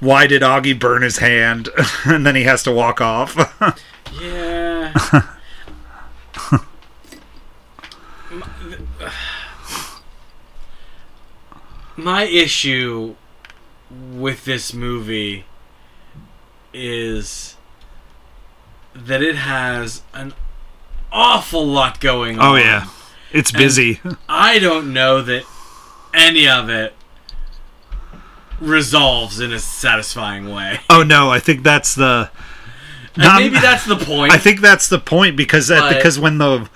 [0.00, 1.68] why did Augie burn his hand,
[2.04, 3.36] and then he has to walk off.
[4.20, 4.92] yeah.
[12.02, 13.14] My issue
[13.90, 15.44] with this movie
[16.72, 17.56] is
[18.94, 20.32] that it has an
[21.12, 22.48] awful lot going oh, on.
[22.48, 22.88] Oh yeah,
[23.32, 24.00] it's busy.
[24.28, 25.44] I don't know that
[26.14, 26.94] any of it
[28.60, 30.80] resolves in a satisfying way.
[30.88, 32.30] oh no, I think that's the.
[33.14, 34.32] And Not- maybe that's the point.
[34.32, 36.68] I think that's the point because uh, But- because when the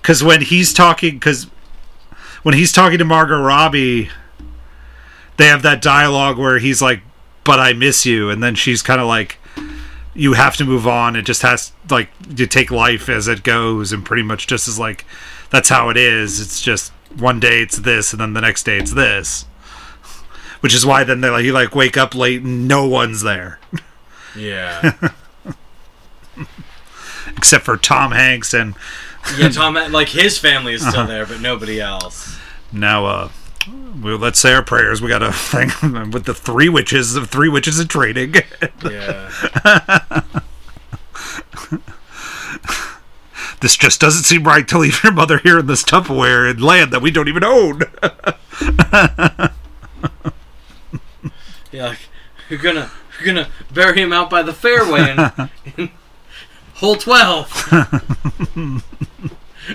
[0.00, 1.48] because when he's talking because
[2.42, 4.08] when he's talking to Margot Robbie,
[5.36, 7.00] they have that dialogue where he's like,
[7.44, 9.38] "But I miss you," and then she's kind of like,
[10.14, 11.16] "You have to move on.
[11.16, 14.78] It just has like you take life as it goes," and pretty much just is
[14.78, 15.04] like,
[15.50, 16.40] "That's how it is.
[16.40, 19.44] It's just one day it's this, and then the next day it's this."
[20.60, 23.60] Which is why then they like you like wake up late and no one's there
[24.34, 24.92] yeah.
[27.36, 28.74] except for Tom Hanks and
[29.38, 30.90] Yeah, Tom, like his family is Uh-huh.
[30.90, 32.38] still there, but nobody else.
[32.72, 33.28] Now, uh,
[33.68, 35.00] well, let's say our prayers.
[35.02, 35.70] We got a thing
[36.10, 38.34] with the three witches, the three witches in training.
[38.82, 39.30] Yeah.
[43.60, 46.92] this just doesn't seem right to leave your mother here in this Tupperware in land
[46.92, 47.82] that we don't even own.
[51.72, 51.98] Yeah, like,
[52.48, 55.90] you're gonna you're gonna bury him out by the fairway in, in
[56.74, 57.52] hole twelve.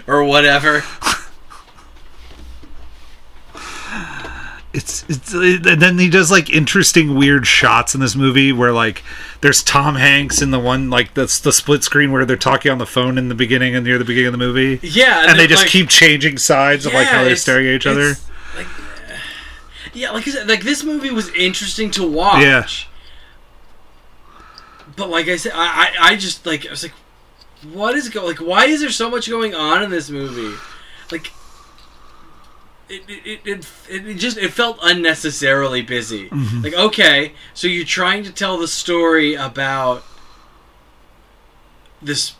[0.08, 0.84] or whatever.
[4.74, 9.04] It's, it's and then he does like interesting weird shots in this movie where like
[9.42, 12.78] there's Tom Hanks in the one like that's the split screen where they're talking on
[12.78, 14.80] the phone in the beginning and near the beginning of the movie.
[14.88, 17.88] Yeah, And they just like, keep changing sides of like how they're staring at each
[17.88, 18.14] other.
[18.56, 18.68] Like,
[19.94, 22.42] yeah, like said, like this movie was interesting to watch.
[22.42, 22.66] Yeah.
[24.96, 25.66] But like I said, I,
[26.00, 26.94] I, I just like I was like,
[27.74, 28.40] what is go like?
[28.40, 30.58] Why is there so much going on in this movie?
[31.12, 31.32] Like,
[32.92, 33.40] it it
[33.90, 36.30] it, it, just it felt unnecessarily busy.
[36.30, 36.62] Mm-hmm.
[36.64, 40.04] Like, okay, so you're trying to tell the story about
[42.02, 42.34] this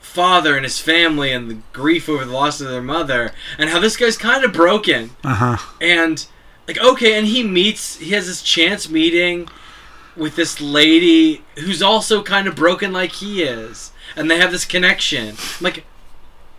[0.00, 3.80] father and his family and the grief over the loss of their mother and how
[3.80, 5.72] this guy's kind of broken Uh huh.
[5.80, 6.26] and
[6.68, 9.48] like okay and he meets he has this chance meeting
[10.16, 14.64] with this lady who's also kind of broken like he is and they have this
[14.64, 15.84] connection I'm like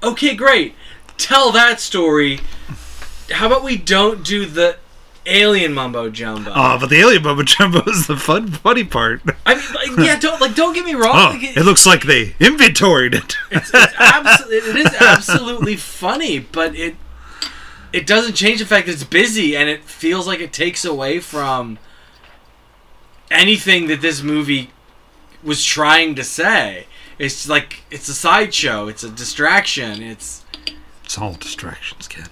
[0.03, 0.75] okay great
[1.17, 2.41] tell that story
[3.31, 4.77] how about we don't do the
[5.27, 9.21] alien mumbo jumbo Oh, but the alien mumbo jumbo is the fun, funny part.
[9.45, 12.03] i mean like yeah don't like don't get me wrong Oh, like, it looks like
[12.03, 13.35] they inventoried it.
[13.51, 16.95] it's, it's abso- it is absolutely funny, but it
[17.93, 21.19] it doesn't change the fact that it's busy and it feels like it takes away
[21.19, 21.79] from
[23.31, 24.69] anything that this movie
[25.43, 26.87] was trying to say.
[27.17, 28.87] It's like it's a sideshow.
[28.87, 30.03] It's a distraction.
[30.03, 30.43] It's
[31.03, 32.27] It's all distractions, Ken.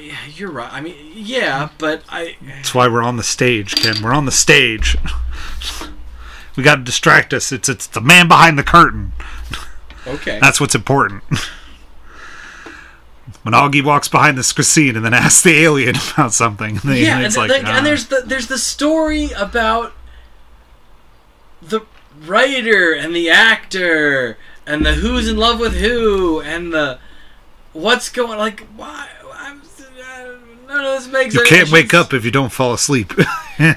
[0.00, 0.72] Yeah, you're right.
[0.72, 4.02] I mean, yeah, but I That's why we're on the stage, Ken.
[4.02, 4.96] We're on the stage.
[6.56, 7.50] We got to distract us.
[7.50, 9.12] It's it's the man behind the curtain.
[10.06, 10.38] okay.
[10.40, 11.22] That's what's important.
[13.42, 17.18] When Augie walks behind the screen and then asks the alien about something, then yeah,
[17.18, 17.76] and, like, like, ah.
[17.76, 19.92] and there's the there's the story about
[21.60, 21.82] the
[22.24, 26.98] writer and the actor and the who's in love with who and the
[27.72, 29.08] what's going like why
[30.74, 33.12] none of this makes you any can't wake up if you don't fall asleep.
[33.58, 33.76] yeah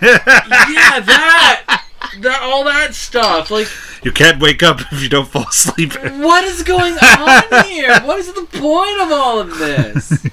[1.00, 1.84] that
[2.22, 3.68] that all that stuff like
[4.04, 5.94] you can't wake up if you don't fall asleep.
[6.20, 10.26] what is going on here what is the point of all of this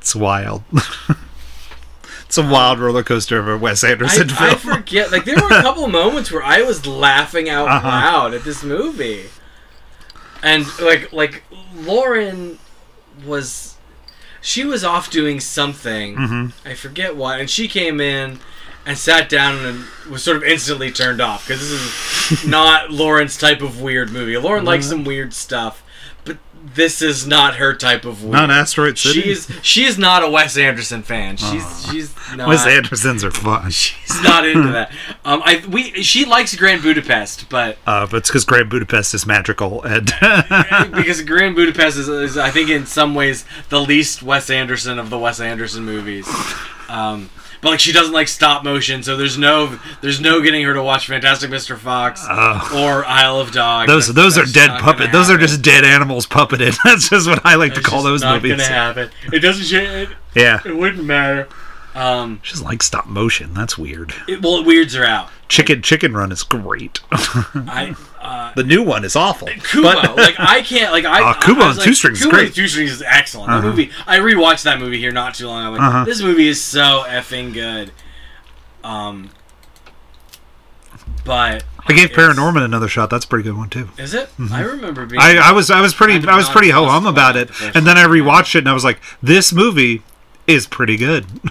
[0.00, 0.62] It's wild.
[2.26, 4.76] it's a wild roller coaster of a Wes I, Anderson I film.
[4.76, 5.10] forget.
[5.10, 7.88] Like there were a couple moments where I was laughing out Uh-huh.
[7.88, 9.24] loud at this movie,
[10.44, 11.42] and like like
[11.74, 12.60] Lauren
[13.24, 13.75] was,
[14.46, 16.14] she was off doing something.
[16.16, 16.52] Mhm.
[16.64, 18.38] I forget what, and she came in
[18.86, 23.36] and sat down and was sort of instantly turned off because this is not Lauren's
[23.36, 24.36] type of weird movie.
[24.38, 25.82] Lauren likes some weird stuff,
[26.74, 28.32] this is not her type of weird.
[28.32, 29.20] Not Asteroid City.
[29.22, 31.36] She is she is not a Wes Anderson fan.
[31.36, 32.48] She's she's not.
[32.48, 33.70] Wes Andersons are fun.
[33.70, 34.90] She's not into that.
[35.24, 39.26] Um, I we she likes Grand Budapest, but Uh, but it's because Grand Budapest is
[39.26, 40.06] magical and
[40.94, 45.10] because Grand Budapest is, is, I think, in some ways, the least Wes Anderson of
[45.10, 46.26] the Wes Anderson movies.
[46.88, 47.30] Um,
[47.66, 50.82] but like she doesn't like stop motion, so there's no there's no getting her to
[50.82, 51.76] watch Fantastic Mr.
[51.76, 52.82] Fox Oh.
[52.84, 53.88] or Isle of Dogs.
[53.88, 55.12] those That's- those are dead not puppet.
[55.12, 56.76] Those are just dead animals puppeted.
[56.84, 58.58] That's just what I like to call those not movies.
[58.62, 59.10] gonna happen.
[59.32, 59.76] It doesn't.
[59.78, 61.48] It, Yeah, it wouldn't matter.
[61.94, 63.54] Um, just like stop motion.
[63.54, 64.14] That's weird.
[64.28, 65.30] it, well, it weirds her out.
[65.48, 67.00] Chicken Chicken Run is great.
[67.12, 67.94] I
[68.26, 69.48] uh, the new one is awful.
[69.48, 69.82] Kubo.
[69.92, 70.92] But- like I can't.
[70.92, 71.20] Like I.
[71.30, 72.54] Uh, Kubo I and like, Two Strings is Kubo great.
[72.54, 73.50] Two Strings is excellent.
[73.52, 73.68] Uh-huh.
[73.68, 73.90] movie.
[74.06, 75.72] I rewatched that movie here not too long ago.
[75.72, 76.04] Like, Uh-huh.
[76.04, 77.92] This movie is so effing good.
[78.84, 79.30] Um,
[81.24, 83.10] but I gave Paranorman another shot.
[83.10, 83.88] That's a pretty good one too.
[83.98, 84.28] Is it?
[84.52, 85.20] I remember being.
[85.20, 87.96] I, I was I was pretty I was pretty ho hum about it, and then
[87.98, 90.02] I rewatched it and I was like, this movie
[90.46, 91.26] is pretty good.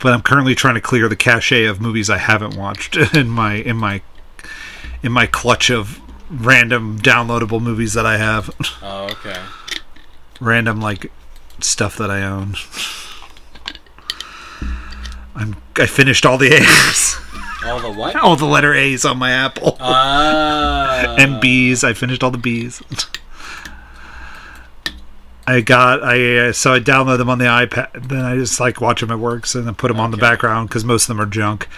[0.00, 3.54] but I'm currently trying to clear the cache of movies I haven't watched in my
[3.54, 4.02] in my
[5.02, 8.50] in my clutch of random downloadable movies that I have,
[8.82, 9.40] oh, okay.
[10.40, 11.10] random like
[11.60, 12.54] stuff that I own.
[15.34, 17.16] I'm I finished all the A's,
[17.64, 18.16] All the what?
[18.16, 19.76] all the letter A's on my Apple.
[19.78, 21.84] Uh, and B's.
[21.84, 22.82] I finished all the bees.
[25.46, 28.08] I got I uh, so I download them on the iPad.
[28.08, 30.68] Then I just like watch them at work, so then put them on the background
[30.68, 31.68] because most of them are junk.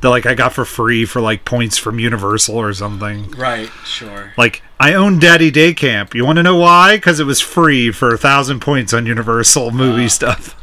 [0.00, 3.30] They're like I got for free for like points from Universal or something.
[3.32, 3.70] Right.
[3.84, 4.32] Sure.
[4.38, 6.14] Like I own Daddy Day Camp.
[6.14, 6.96] You want to know why?
[6.96, 10.56] Because it was free for a thousand points on Universal movie stuff.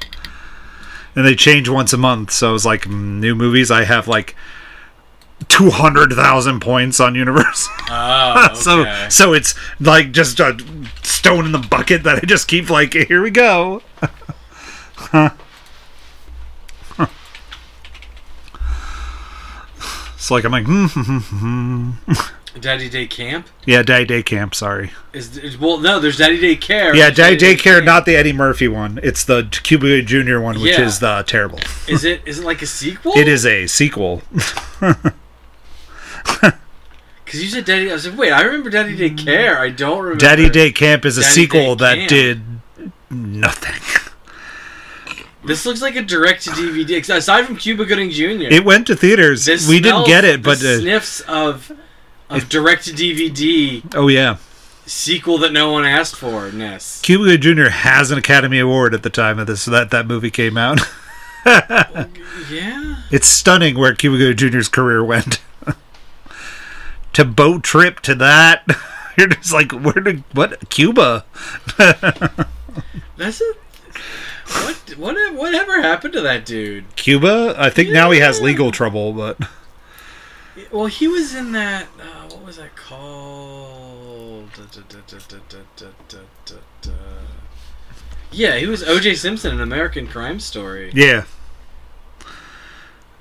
[1.16, 3.72] And they change once a month, so it was like mm, new movies.
[3.72, 4.36] I have like
[5.48, 7.74] two hundred thousand points on Universal.
[7.90, 8.56] Oh, okay.
[8.56, 10.54] so so it's like just a
[11.10, 13.82] stone in the bucket that I just keep like here we go.
[20.16, 22.60] It's like I'm like hmm, hmm, hmm, hmm.
[22.60, 24.54] Daddy Day Camp yeah, Daddy Day Camp.
[24.54, 26.00] Sorry, is, well, no.
[26.00, 26.94] There's Daddy Day Care.
[26.94, 27.86] yeah, There's Daddy Day Care, Camp.
[27.86, 29.00] not the Eddie Murphy one.
[29.02, 30.40] It's the Cuba Jr.
[30.40, 30.86] one, which Yeah.
[30.86, 31.60] is the terrible.
[31.88, 32.22] Is it?
[32.26, 33.14] Is it like a sequel?
[33.16, 34.22] It is a sequel.
[37.30, 37.92] Because you said Daddy.
[37.92, 38.32] I was like, wait.
[38.32, 39.60] I remember Daddy Day Care.
[39.60, 40.20] I don't remember.
[40.20, 42.10] Daddy Day Camp is a Daddy sequel Day that Camp.
[42.10, 42.42] did
[43.12, 43.76] nothing.
[45.46, 47.08] This looks like a direct to DVD.
[47.08, 48.52] Aside from Cuba Gooding Jr.
[48.52, 49.46] It went to theaters.
[49.46, 51.72] This we didn't smells- get it, the but uh, sniffs of
[52.32, 54.38] of direct to DVD oh yeah.
[54.88, 56.52] sequel that no one asked for.
[56.52, 57.00] Ness.
[57.02, 57.70] Cuba Gooding Jr.
[57.70, 60.80] has an Academy Award at the time of this that that movie came out.
[62.50, 62.98] Yeah.
[63.12, 65.40] it's stunning where Cuba Gooding Jr.'s career went
[67.14, 68.66] to boat trip to that.
[69.18, 71.26] You're just like, where did what Cuba?
[73.18, 73.58] That's it.
[74.48, 76.96] What what whatever happened to that dude?
[76.96, 77.56] Cuba.
[77.58, 77.96] I think yeah.
[77.96, 79.38] now he has legal trouble, but
[80.72, 81.88] well, he was in that.
[82.00, 84.50] Uh, what was that called?
[84.54, 85.18] Da, da,
[85.78, 86.92] da,
[88.32, 89.16] yeah, he was O.J.
[89.16, 90.92] Simpson in American Crime Story.
[90.94, 91.26] Yeah.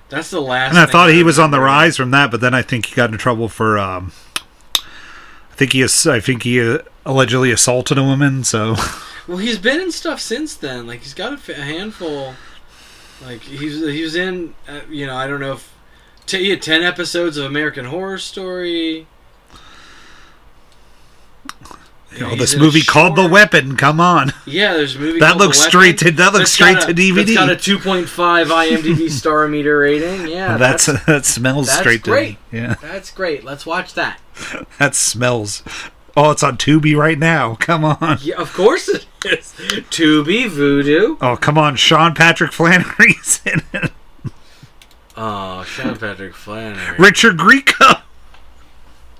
[0.08, 0.70] That's the last.
[0.70, 2.94] And I thought he was on the rise from that, but then I think he
[2.94, 3.78] got into trouble for.
[3.78, 4.12] Um,
[4.78, 6.06] I think he is.
[6.06, 8.44] I think he uh, allegedly assaulted a woman.
[8.44, 8.76] So
[9.28, 10.86] Well, he's been in stuff since then.
[10.86, 12.34] Like he's got a, handful.
[13.22, 14.54] Like he's he was in.
[14.66, 15.74] Uh, you know, I don't know if.
[16.24, 19.06] T- he had ten episodes of American Horror Story.
[22.14, 23.76] You know, this movie called The Weapon.
[23.76, 25.18] Come on, Yeah, there's a movie.
[25.20, 27.14] That called The looks Weapon straight to- that looks that's straight got to a- DVD.
[27.34, 30.26] That's got a 2.5 IMDb star meter rating.
[30.28, 32.38] Yeah, that's, that smells that's straight great.
[32.50, 32.74] to yeah.
[32.80, 33.44] that's great.
[33.44, 34.20] Let's watch that.
[34.78, 35.62] That smells.
[36.16, 37.54] Oh, it's on Tubi right now.
[37.56, 38.18] Come on.
[38.22, 39.52] Yeah, of course it is.
[39.90, 41.16] Tubi Voodoo.
[41.20, 41.76] Oh, come on.
[41.76, 43.92] Sean Patrick Flanery's in it.
[45.16, 46.96] Oh, Sean Patrick Flanery.
[46.98, 48.02] Richard Grieco.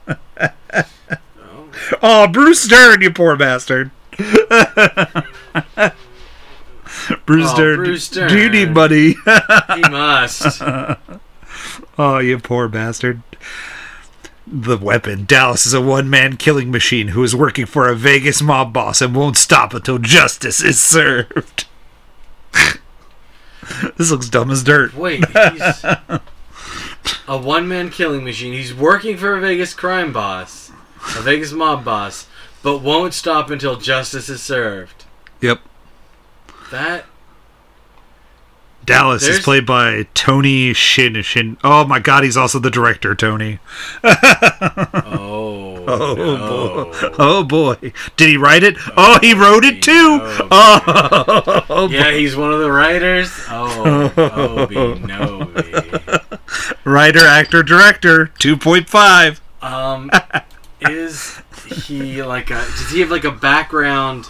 [2.03, 3.91] Oh, Bruce Dern, you poor bastard.
[7.27, 7.77] Bruce Oh, Dern.
[7.77, 9.15] Bruce Do you need money?
[9.75, 10.61] he must.
[11.99, 13.23] oh, you poor bastard.
[14.47, 15.25] The weapon.
[15.27, 19.01] Dallas is a one man killing machine who is working for a Vegas mob boss
[19.03, 21.67] and won't stop until justice is served.
[23.99, 24.95] this looks dumb as dirt.
[24.95, 25.85] Wait, he's
[27.27, 28.53] a one-man killing machine.
[28.55, 30.68] He's working for a Vegas crime boss,
[31.19, 32.27] a Vegas mob boss,
[32.63, 35.05] but won't stop until justice is served.
[35.41, 35.61] Yep.
[36.71, 37.05] That
[38.85, 41.59] Dallas is played by Tony Shin Shin.
[41.63, 43.59] Oh my god, he's also the director, Tony.
[44.05, 46.85] oh Oh no.
[46.85, 47.15] boy.
[47.19, 47.93] Oh boy.
[48.17, 48.77] Did he write it?
[48.97, 50.19] Oh, he wrote it too.
[50.19, 50.49] no.
[50.51, 51.89] Oh.
[51.91, 53.31] Yeah, he's one of the writers.
[53.49, 56.77] Oh, Obi Nobi.
[56.85, 59.41] Writer, actor, director, 2.5.
[59.63, 60.11] Um,
[60.81, 61.41] is
[61.87, 62.55] he like a?
[62.55, 64.27] Does he have like a background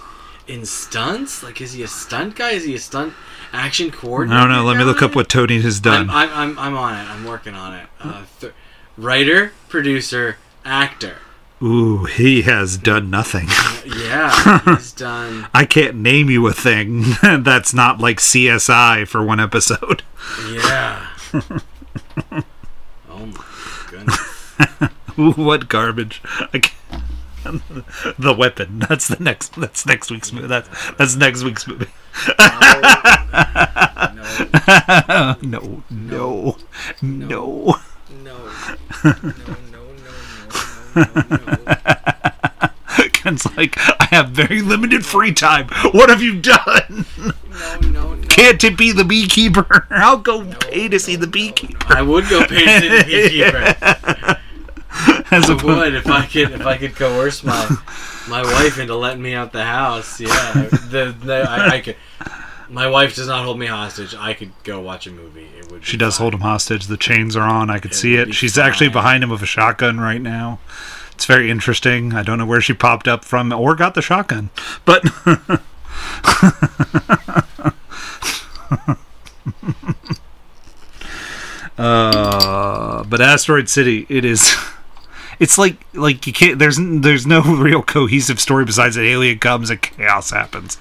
[0.46, 1.42] in stunts?
[1.42, 2.51] Like, is he a stunt guy?
[2.51, 3.12] Is he a stunt
[3.53, 4.38] action coordinator?
[4.38, 4.64] I don't know.
[4.64, 6.11] Let me look up what Tony has done.
[6.11, 7.09] I'm, I'm, I'm, I'm on it.
[7.09, 7.86] I'm working on it.
[8.01, 8.53] Uh, th-
[8.96, 11.16] writer, producer, actor.
[11.61, 13.49] Ooh, he has done nothing.
[13.84, 15.49] Yeah, he's done.
[15.53, 20.03] I can't name you a thing that's not like CSI for one episode.
[20.49, 21.09] Yeah.
[22.32, 23.44] oh my
[23.90, 24.90] goodness.
[25.19, 26.23] Ooh, what garbage.
[26.55, 26.62] I
[28.19, 28.79] the weapon.
[28.89, 29.55] That's the next.
[29.57, 30.49] That's next week's movie.
[30.49, 31.87] That's that's next week's movie.
[32.39, 32.71] No,
[35.43, 35.91] no, no, no.
[35.91, 36.57] no,
[37.03, 37.77] no,
[38.11, 39.23] no, no,
[40.95, 43.09] no, no, no.
[43.12, 45.69] Ken's like, I have very limited free time.
[45.93, 47.07] What have you done?
[47.16, 48.29] No, no, no.
[48.29, 49.87] Can't it be the beekeeper?
[49.91, 51.87] I'll go pay to see the beekeeper.
[51.89, 54.38] I would go pay to see the beekeeper.
[55.33, 57.76] As I would if I could if I could coerce my
[58.29, 60.18] my wife into letting me out the house.
[60.20, 61.97] Yeah, the, the I, I could.
[62.70, 64.14] My wife does not hold me hostage.
[64.14, 65.49] I could go watch a movie.
[65.59, 65.85] It would.
[65.85, 66.24] She does fine.
[66.24, 66.87] hold him hostage.
[66.87, 67.68] The chains are on.
[67.68, 68.35] I could see it.
[68.35, 70.61] She's actually behind him with a shotgun right now.
[71.12, 72.14] It's very interesting.
[72.14, 74.49] I don't know where she popped up from or got the shotgun,
[74.85, 75.05] but
[81.76, 84.57] uh, but Asteroid City, it is.
[85.41, 86.59] It's like like you can't.
[86.59, 90.78] There's there's no real cohesive story besides an alien comes and chaos happens.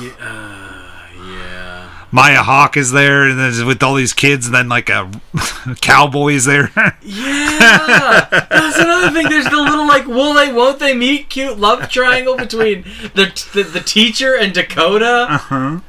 [0.00, 1.90] Yeah, uh, yeah.
[2.12, 5.10] Maya Hawke is there, and then with all these kids, and then like a
[5.80, 6.70] cowboy is there.
[7.02, 9.28] Yeah, that's another thing.
[9.28, 11.28] There's the little like, will they, won't they meet?
[11.28, 12.82] Cute love triangle between
[13.14, 15.26] the the, the teacher and Dakota.
[15.30, 15.80] uh-huh.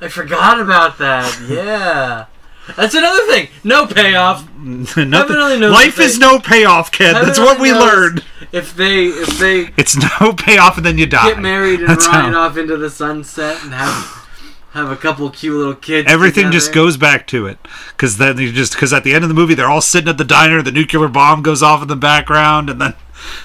[0.00, 1.40] I forgot about that.
[1.48, 2.26] Yeah,
[2.74, 3.48] that's another thing.
[3.64, 4.48] No payoff.
[4.58, 7.14] Nothing, knows life if is no payoff, kid.
[7.14, 8.24] Heaven That's what only we knows learned.
[8.52, 11.28] If they if they It's no payoff, and then you die.
[11.28, 14.26] get married and That's ride how- off into the sunset and have
[14.72, 16.10] have a couple cute little kids.
[16.10, 16.84] Everything just together.
[16.86, 17.58] goes back to it,
[17.90, 20.18] because then you just because at the end of the movie they're all sitting at
[20.18, 22.94] the diner, the nuclear bomb goes off in the background, and then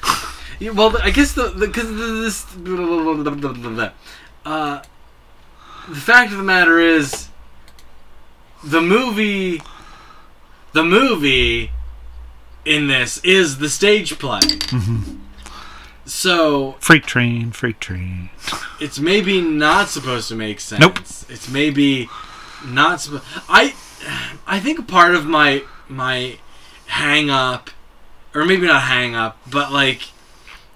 [0.59, 2.45] Yeah, well, I guess the because this
[4.45, 4.81] uh,
[5.89, 7.29] the fact of the matter is
[8.63, 9.61] the movie
[10.73, 11.71] the movie
[12.65, 14.39] in this is the stage play.
[14.39, 15.17] Mm-hmm.
[16.05, 18.29] So freight train, freight train.
[18.79, 20.81] it's maybe not supposed to make sense.
[20.81, 20.99] Nope.
[21.29, 22.09] It's maybe
[22.65, 23.23] not supposed.
[23.47, 23.73] I
[24.47, 26.37] I think part of my my
[26.87, 27.69] hang up,
[28.33, 30.09] or maybe not hang up, but like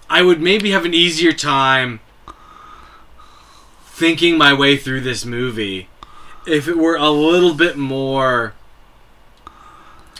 [0.09, 1.99] I would maybe have an easier time
[3.85, 5.87] thinking my way through this movie
[6.47, 8.53] if it were a little bit more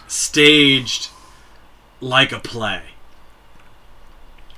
[0.07, 1.09] staged
[2.01, 2.81] like a play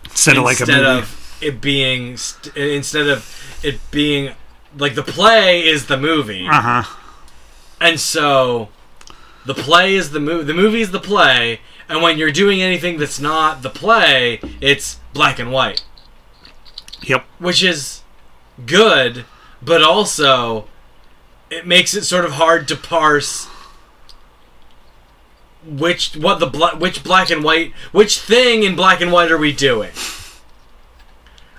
[0.06, 0.86] Instead of like a movie.
[0.86, 4.34] of it being st- instead of it being
[4.78, 6.96] like the play is the movie uh huh.
[7.80, 8.70] and so
[9.46, 12.98] the play is the movie the movie is the play and when you're doing anything
[12.98, 15.84] that's not the play it's black and white
[17.04, 17.26] Yep.
[17.38, 18.02] which is
[18.66, 19.26] good
[19.62, 20.68] but also
[21.50, 23.48] it makes it sort of hard to parse
[25.66, 29.38] which what the bla- which black and white which thing in black and white are
[29.38, 29.92] we doing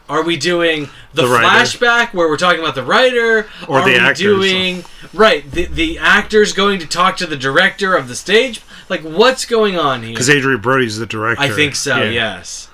[0.08, 3.92] are we doing the, The flashback where we're talking about the writer Or are the
[3.92, 4.18] we actors.
[4.18, 9.02] doing right the the actors going to talk to the director of the stage like
[9.02, 11.42] what's going on here Because Adrien Brody's the director.
[11.42, 12.10] i think so Yeah.
[12.38, 12.68] yes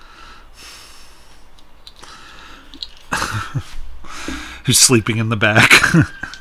[4.65, 5.71] Who's sleeping in the back?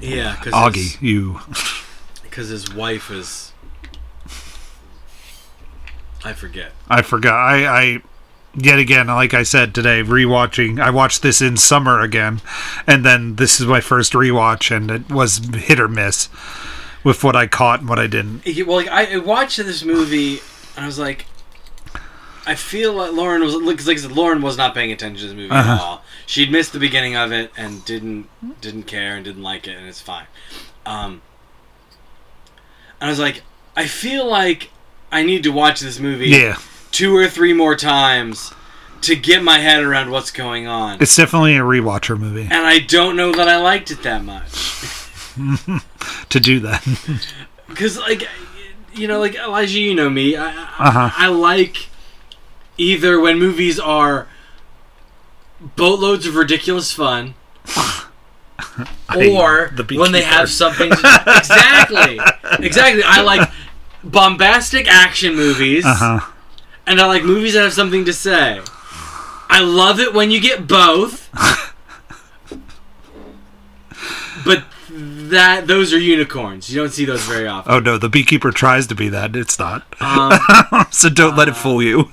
[0.00, 1.40] yeah because Augie, you.
[2.22, 3.52] because his wife is
[6.24, 7.34] i forget I forgot.
[7.34, 8.02] I, I
[8.54, 10.80] yet again, like I said today, rewatching.
[10.80, 12.40] I watched this in summer again,
[12.86, 16.28] and then this is my first rewatch, and it was hit or miss
[17.04, 18.44] with what I caught and what I didn't.
[18.66, 20.40] Well, like, I I watched this movie
[20.76, 21.26] and I was like,
[22.46, 25.36] I feel like Lauren was like I said, Lauren was not paying attention to this
[25.36, 25.72] movie Uh-huh.
[25.72, 26.04] at all.
[26.26, 28.28] She'd missed the beginning of it and didn't
[28.60, 30.26] didn't care and didn't like it, and it's fine.
[30.84, 31.22] Um,
[33.00, 33.42] and I was like,
[33.76, 34.70] I feel like
[35.12, 36.58] I need to watch this movie Yeah,
[36.90, 38.52] two or three more times
[39.02, 40.98] to get my head around what's going on.
[41.00, 44.50] it's definitely a rewatcher movie And I don't know that I liked it that much.
[46.30, 46.82] to do that.
[47.68, 48.26] because like
[48.94, 51.10] you know like elijah you know me i Uh-huh.
[51.14, 51.88] I, I like
[52.78, 54.28] either when movies are
[55.60, 57.34] boatloads of ridiculous fun
[59.16, 60.96] or The when they have something to,
[61.38, 62.18] exactly
[62.64, 63.48] exactly i like
[64.04, 66.32] bombastic action movies Uh huh.
[66.86, 68.60] and i like movies that have something to say
[69.48, 71.28] i love it when you get both
[74.44, 78.50] but that those are unicorns you don't see those very often Oh no, the beekeeper
[78.52, 79.34] tries to be that.
[79.34, 79.84] It's not.
[80.00, 82.10] um, so don't let it fool you.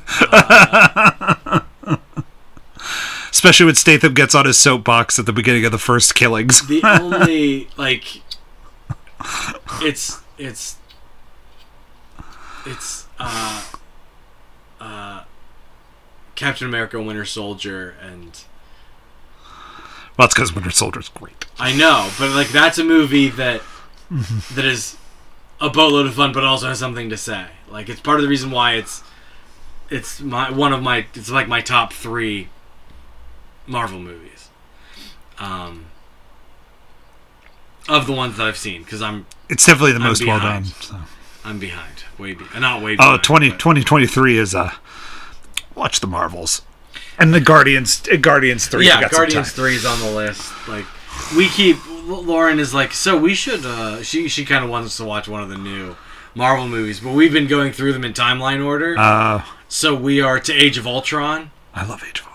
[3.33, 6.65] Especially when Statham gets on his soapbox at the beginning of the first killings.
[6.67, 8.21] the only like
[9.81, 10.77] it's it's
[12.65, 13.63] it's uh
[16.35, 18.43] Captain America: Winter Soldier, and
[20.17, 21.45] Well, it's because Winter Soldier's great.
[21.57, 23.61] I know, but like that's a movie that
[24.53, 24.97] that is
[25.59, 27.47] a boatload of fun, but also has something to say.
[27.69, 29.03] Like it's part of the reason why it's
[29.89, 32.49] it's my one of my it's like my top three
[33.67, 34.49] Marvel movies.
[35.39, 35.85] Um,
[37.89, 40.65] of the ones that I've seen, because I'm It's definitely the I'm most well done.
[40.65, 40.97] So.
[41.45, 42.93] I'm behind, way be- not way.
[42.93, 44.71] Oh, behind, 20, but- 2023 is uh,
[45.75, 46.61] watch the Marvels.
[47.19, 48.87] And the Guardians, uh, Guardians 3.
[48.87, 49.51] yeah, Guardians.
[49.51, 50.51] Three is on the list.
[50.67, 50.85] Like
[51.35, 53.65] we keep Lauren is like, so we should.
[53.65, 55.95] Uh, she she kind of wants us to watch one of the new
[56.33, 58.95] Marvel movies, but we've been going through them in timeline order.
[58.97, 61.51] Uh, so we are to Age of Ultron.
[61.73, 62.32] I love Age of Ultron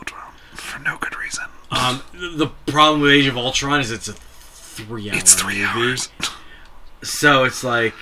[0.79, 1.45] for no good reason.
[1.71, 2.03] Um,
[2.39, 5.65] the problem with Age of Ultron is it's a three hour It's three movie.
[5.67, 6.09] hours.
[7.03, 7.95] So it's like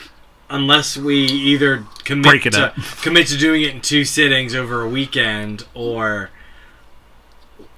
[0.49, 2.75] unless we either commit Break it to up.
[3.03, 6.31] commit to doing it in two sittings over a weekend or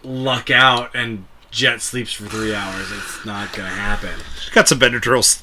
[0.02, 4.10] luck out and Jet sleeps for three hours, it's not gonna happen.
[4.52, 5.42] Got some Benadryls.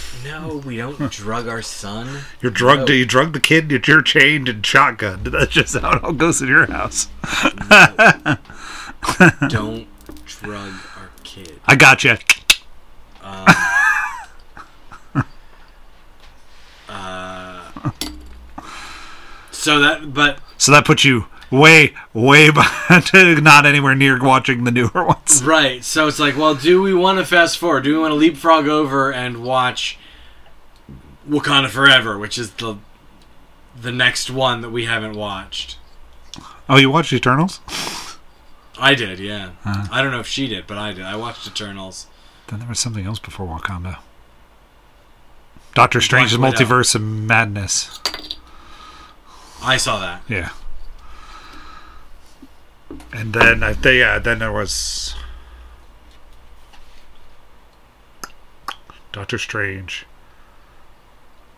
[0.26, 2.22] No, we don't drug our son.
[2.40, 2.88] You're drugged.
[2.88, 2.94] No.
[2.94, 3.70] You drugged the kid.
[3.70, 5.30] You're, chained and shotgunned.
[5.30, 7.08] That's just how it all goes in your house.
[9.48, 9.86] Don't
[10.26, 11.60] drug our kid.
[11.66, 12.16] I got you.
[13.22, 13.46] Um,
[16.88, 17.70] uh,
[19.50, 23.42] so that, but So that puts you way, way behind.
[23.42, 25.42] Not anywhere near watching the newer ones.
[25.44, 25.84] right.
[25.84, 27.84] So it's like, well, do we want to fast forward?
[27.84, 29.98] Do we want to leapfrog over and watch
[31.28, 32.78] Wakanda Forever, which is the
[33.80, 35.78] the next one that we haven't watched?
[36.68, 37.60] Oh, you watched Eternals?
[38.78, 39.50] I did, yeah.
[39.62, 39.86] Huh.
[39.90, 41.04] I don't know if she did, but I did.
[41.04, 42.06] I watched Eternals.
[42.48, 43.98] Then there was something else before Wakanda.
[45.74, 48.00] Doctor Strange's Multiverse of Madness.
[49.62, 50.22] I saw that.
[50.28, 50.50] Yeah.
[53.12, 55.14] And then I think yeah, then there was
[59.12, 60.06] Doctor Strange.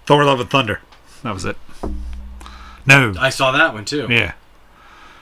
[0.08, 0.80] Thor Love and Thunder.
[1.22, 1.58] That was it.
[2.86, 3.12] No.
[3.18, 4.06] I saw that one too.
[4.08, 4.32] Yeah.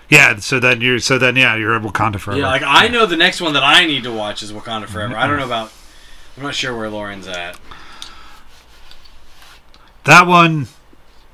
[0.08, 2.38] Yeah, so then you're so then yeah, you're at Wakanda forever.
[2.38, 5.16] Yeah, like I know the next one that I need to watch is Wakanda Forever.
[5.16, 5.72] I don't know about.
[6.36, 7.58] I'm not sure where Lauren's at.
[10.04, 10.68] that one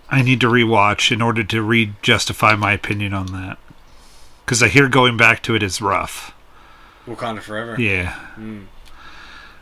[0.08, 3.58] I need to rewatch in order to re justify my opinion on that.
[4.46, 6.32] Cuz I hear going back to it is rough.
[7.06, 7.78] Wakanda Forever.
[7.78, 8.18] Yeah.
[8.38, 8.68] Mm.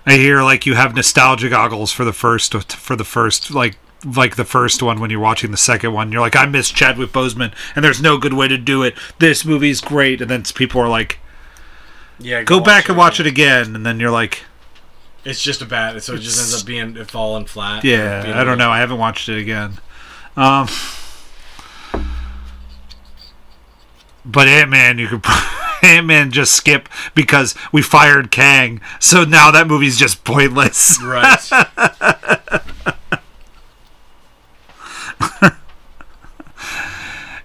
[0.06, 4.36] I hear like you have nostalgia goggles for the first for the first like like
[4.36, 6.10] the first one when you're watching the second one.
[6.10, 8.94] You're like, I miss Chadwick Boseman, and there's no good way to do it.
[9.18, 11.18] This movie's great, and then people are like,
[12.18, 12.42] Yeah.
[12.42, 14.44] go back and watch it again, and then you're like,
[15.24, 16.02] It's just a bad.
[16.02, 17.84] So it just ends up being falling flat.
[17.84, 18.70] yeah, I don't know.
[18.70, 19.74] I haven't watched it again.
[20.34, 20.66] Um,
[24.24, 25.22] but Ant Man, you could.
[25.82, 31.00] Ant Man just skip because we fired Kang, so now that movie's just pointless.
[31.02, 31.38] Right.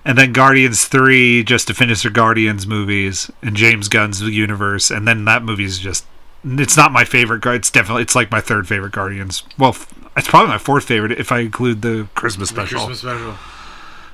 [0.05, 5.07] and then Guardians 3 just to finish the Guardians movies and James Gunn's universe and
[5.07, 6.05] then that movie's just
[6.43, 9.75] it's not my favorite it's definitely it's like my third favorite Guardians well
[10.15, 13.35] it's probably my fourth favorite if I include the Christmas The special Christmas special.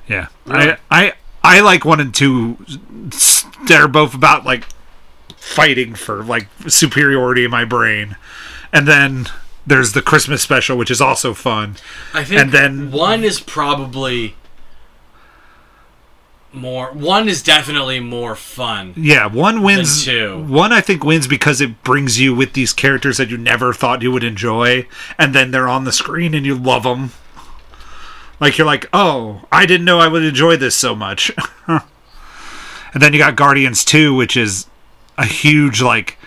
[0.07, 0.72] yeah Really?
[0.72, 1.13] I, I
[1.43, 2.57] I like one and two
[3.67, 4.65] they're both about like
[5.37, 8.15] fighting for like superiority in my brain
[8.71, 9.27] and then
[9.65, 11.77] there's the Christmas special which is also fun
[12.13, 14.35] I think And then- one is probably
[16.53, 16.91] more.
[16.91, 18.93] One is definitely more fun.
[18.97, 20.03] Yeah, one wins.
[20.03, 20.37] two.
[20.43, 24.01] One I think wins because it brings you with these characters that you never thought
[24.01, 24.85] you would enjoy,
[25.17, 27.11] and then they're on the screen and you love them.
[28.41, 31.31] Like you're like, oh, I didn't know I would enjoy this so much.
[31.67, 31.81] and
[32.95, 34.65] then you got Guardians Two, which is
[35.15, 36.17] a huge like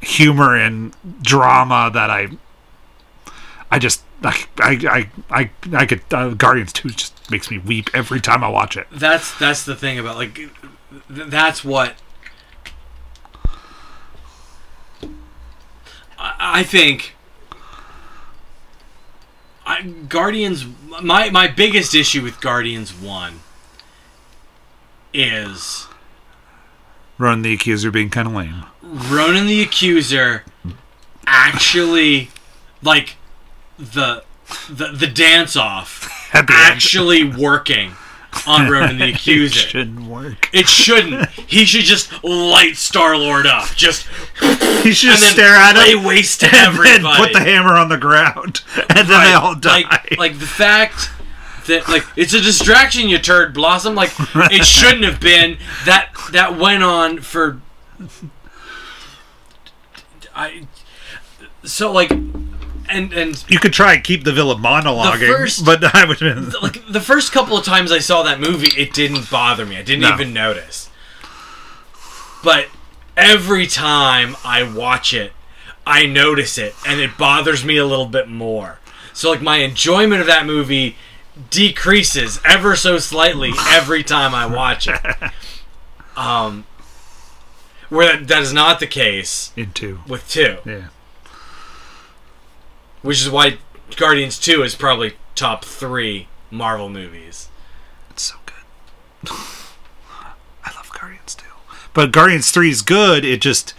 [0.00, 2.28] humor and drama that I,
[3.68, 7.90] I just I I I I, I could uh, Guardians Two just makes me weep
[7.92, 8.86] every time I watch it.
[8.92, 10.50] That's that's the thing about like th-
[11.08, 11.96] that's what
[16.16, 17.15] I, I think.
[19.66, 20.64] I, Guardians,
[21.02, 23.40] my my biggest issue with Guardians One
[25.12, 25.88] is
[27.18, 28.64] Ronan the Accuser being kind of lame.
[28.82, 30.44] Ronan the Accuser
[31.26, 32.30] actually
[32.82, 33.16] like
[33.76, 34.22] the
[34.70, 37.92] the the dance off actually working
[38.46, 39.58] on Ronan the Accuser.
[39.58, 40.50] It shouldn't work.
[40.52, 41.28] It shouldn't.
[41.30, 43.68] He should just light Star Lord up.
[43.74, 44.06] Just
[44.82, 47.16] He should then stare at lay him waste to everybody.
[47.16, 49.82] put the hammer on the ground, and then they all die.
[49.82, 51.10] Like, like the fact
[51.66, 54.12] that like it's a distraction you turd blossom like
[54.52, 57.60] it shouldn't have been that that went on for
[60.34, 60.68] I
[61.64, 62.12] so like
[62.88, 66.20] and and You could try and keep the villain monologuing, first- but I would.
[66.62, 69.76] like the first couple of times I saw that movie, it didn't bother me.
[69.76, 70.14] I didn't No.
[70.14, 70.90] even notice.
[72.44, 72.68] But
[73.16, 75.32] every time I watch it,
[75.86, 78.78] I notice it, and it bothers me a little bit more.
[79.12, 80.96] So like my enjoyment of that movie
[81.50, 85.00] decreases ever so slightly every time I watch it.
[86.16, 86.64] Um,
[87.90, 90.86] where that, that is not the case in two with two, yeah.
[93.06, 93.58] Which is why
[93.96, 97.48] Guardians Two is probably top three Marvel movies.
[98.10, 99.30] It's so good.
[100.64, 101.44] I love Guardians 2.
[101.94, 103.24] But Guardians 3 is good.
[103.24, 103.74] It just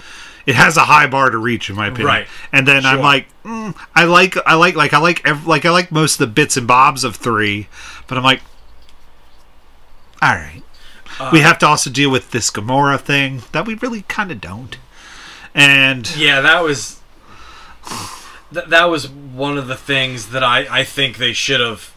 [0.46, 2.08] it has a high bar to reach in my opinion.
[2.08, 2.28] Right.
[2.52, 5.72] And then I'm like mm, I like I like like I like ev- like I
[5.72, 7.68] like most of the bits and bobs of 3,
[8.08, 8.42] but I'm like
[10.22, 10.64] all right.
[11.20, 14.40] Uh, we have to also deal with this Gamora thing that we really kind of
[14.40, 14.78] don't.
[15.54, 17.02] And Yeah, that was
[18.54, 21.94] th- that was one of the things that I I think they should have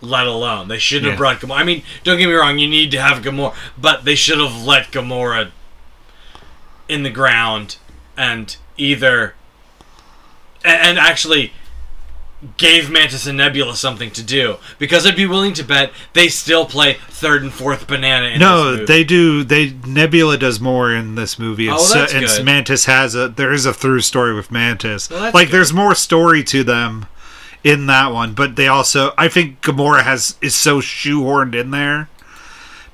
[0.00, 0.68] let alone.
[0.68, 1.10] They shouldn't Yeah.
[1.12, 1.58] have brought Gamora.
[1.60, 4.62] I mean, don't get me wrong, you need to have Gamora, but they should have
[4.62, 5.50] let Gamora
[6.88, 7.76] in the ground
[8.16, 9.34] and either
[10.64, 11.52] a- and actually
[12.56, 16.66] gave Mantis and Nebula something to do because I'd be willing to bet they still
[16.66, 19.44] play third and fourth banana in no, they do.
[19.44, 21.68] They Nebula does more in this movie.
[21.68, 22.44] Oh, It's, that's uh, good.
[22.44, 25.10] Mantis has a there is a through story with Mantis.
[25.10, 25.54] Well, like good.
[25.54, 27.06] there's more story to them
[27.62, 32.08] in that one, but they also I think Gamora has is so shoehorned in there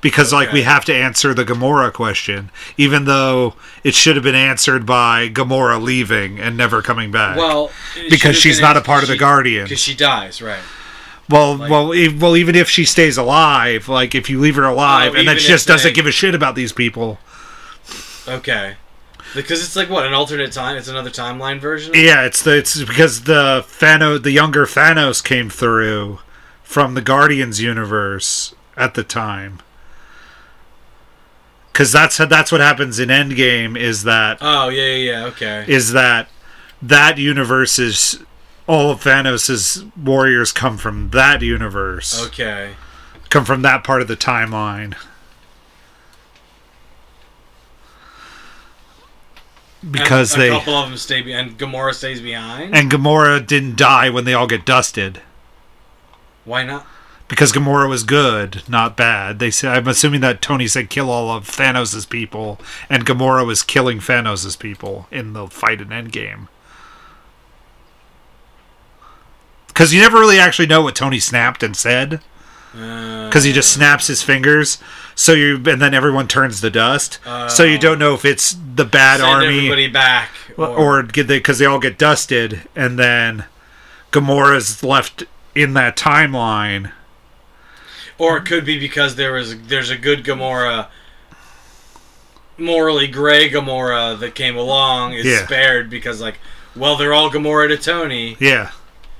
[0.01, 0.57] because like Okay.
[0.57, 5.29] we have to answer the Gamora question, even though it should have been answered by
[5.29, 7.37] Gamora leaving and never coming back.
[7.37, 7.71] well
[8.09, 9.69] because she's not a part of the she- Guardians.
[9.69, 10.59] because she dies, right?
[11.29, 12.35] Well, Like- well, e- well.
[12.35, 15.47] Even if she stays alive, like if you leave her alive, Oh, and then she
[15.47, 17.19] just doesn't give a shit about these people.
[18.27, 18.75] Okay.
[19.33, 20.75] Because it's like what an alternate time.
[20.75, 21.93] It's another timeline version.
[21.95, 26.19] Yeah, it's the it's because the Thanos, the younger Thanos, came through
[26.63, 29.59] from the Guardians universe at the time.
[31.71, 33.77] Because that's that's what happens in Endgame.
[33.77, 35.25] Is that oh yeah, yeah, yeah.
[35.27, 35.65] Okay.
[35.67, 36.29] is that
[36.81, 38.23] that universe is
[38.67, 42.71] all of Thanos's warriors come from that universe, okay.
[43.29, 44.95] come from that part of the timeline.
[49.89, 52.75] Because and they a couple of them stay be- and Gamora stays behind.
[52.75, 55.21] and Gamora didn't die when they all get dusted.
[56.45, 56.85] Why not?
[57.31, 59.39] Because Gamora was good, not bad.
[59.39, 62.59] They said I'm assuming that Tony said kill all of Thanos' people,
[62.89, 66.49] and Gamora was killing Thanos' people in the fight in Endgame.
[69.69, 72.17] Because you never really actually know what Tony snapped and said, uh,
[72.73, 74.77] Because because he just snaps his fingers.
[75.15, 77.19] So you and then everyone turns to dust.
[77.47, 81.39] so you don't know if it's the bad army everybody back, or, or get they
[81.39, 83.45] because they all get dusted, and then
[84.11, 85.23] Gamora's left
[85.55, 86.91] in that timeline.
[88.21, 90.89] Or it could be because there was there's a good Gamora,
[92.55, 95.43] morally gray Gamora that came along is Yeah.
[95.43, 96.37] spared because like,
[96.75, 98.69] well, they're all Gamora to Tony Yeah.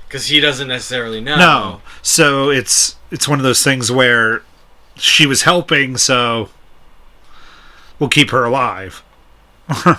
[0.06, 1.36] because he doesn't necessarily know.
[1.36, 1.80] No.
[2.00, 4.42] So it's it's one of those things where
[4.94, 6.50] she was helping, so
[7.98, 9.02] we'll keep her alive.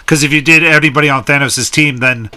[0.00, 2.32] Because if you did everybody on Thanos' team, then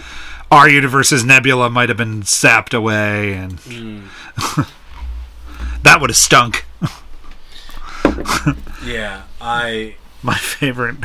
[0.48, 4.00] our universe's Nebula might have been sapped away, and hmm.
[5.84, 6.64] that would have stunk.
[8.84, 9.96] Yeah, I.
[10.22, 10.96] My favorite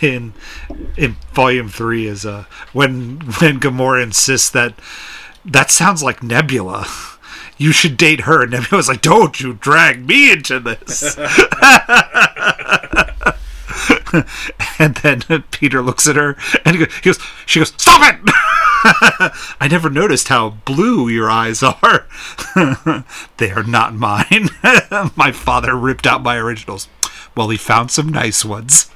[0.00, 0.32] in
[0.96, 4.74] in Volume Three is uh when when Gamora insists that
[5.44, 6.86] that sounds like Nebula.
[7.58, 8.42] You should date her.
[8.42, 11.16] And Nebula's like, "Don't you drag me into this."
[14.78, 18.20] and then Peter looks at her and he goes, she goes, "Stop it!"
[19.60, 22.06] I never noticed how blue your eyes are.
[23.38, 24.50] they are not mine.
[25.16, 26.88] my father ripped out my originals.
[27.34, 28.90] Well, he found some nice ones.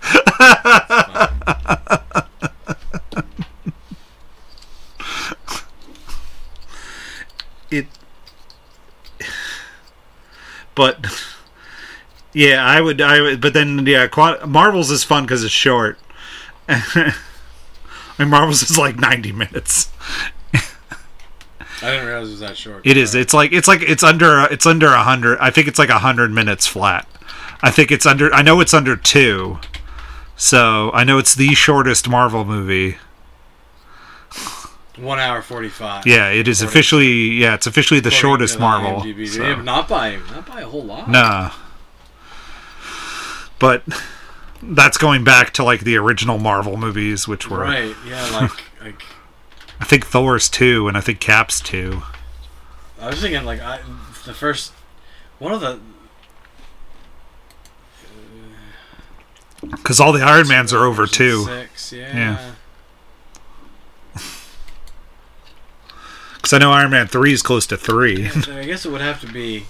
[7.71, 7.87] it
[10.75, 11.30] but
[12.33, 15.99] yeah i would i would but then yeah Quad, marvels is fun because it's short
[16.68, 19.91] and marvels is like 90 minutes
[21.83, 22.87] I didn't realize it was that short.
[22.87, 25.78] it is it's like it's like it's under it's under a hundred i think it's
[25.78, 27.09] like a hundred minutes flat
[27.62, 29.59] i think it's under i know it's under two
[30.37, 32.97] so i know it's the shortest marvel movie
[34.97, 36.07] One hour forty five.
[36.07, 39.01] Yeah, it is According- officially yeah, it's officially the shortest Marvel.
[39.01, 41.09] So- Yeah, not by not by a whole lot.
[41.09, 41.53] Nah.
[43.61, 43.85] But
[44.63, 47.95] that's going back to like the original Marvel movies, which were Right.
[48.05, 48.29] Yeah.
[48.31, 48.51] Like
[48.83, 49.03] like
[49.81, 52.03] I think Thor's two and I think Cap's two.
[53.01, 53.79] I was thinking like I
[54.25, 54.73] the first
[55.39, 55.79] one of the
[59.71, 61.45] Because all the Iron Mans are over two.
[61.45, 61.93] Six.
[61.93, 62.17] Yeah.
[62.17, 62.53] Yeah.
[66.37, 68.27] Because I know Iron Man three is close to three.
[68.27, 69.67] I guess it would have to be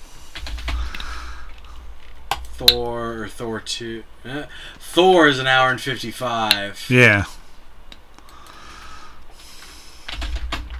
[2.68, 4.04] Thor or Thor two.
[4.22, 4.42] Uh,
[4.78, 6.84] Thor is an hour and fifty five.
[6.90, 7.24] yeah.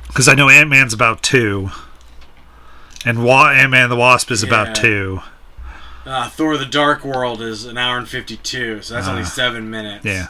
[0.09, 1.71] Because I know Ant Man's about two,
[3.05, 4.49] and Wa- Ant Man the Wasp is Yeah.
[4.49, 5.23] about two.
[6.05, 8.83] Uh, Thor: The Dark World is an hour and fifty two.
[8.83, 9.27] So that's only Ah.
[9.27, 10.05] seven minutes.
[10.05, 10.27] Yeah.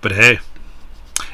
[0.00, 0.38] But hey,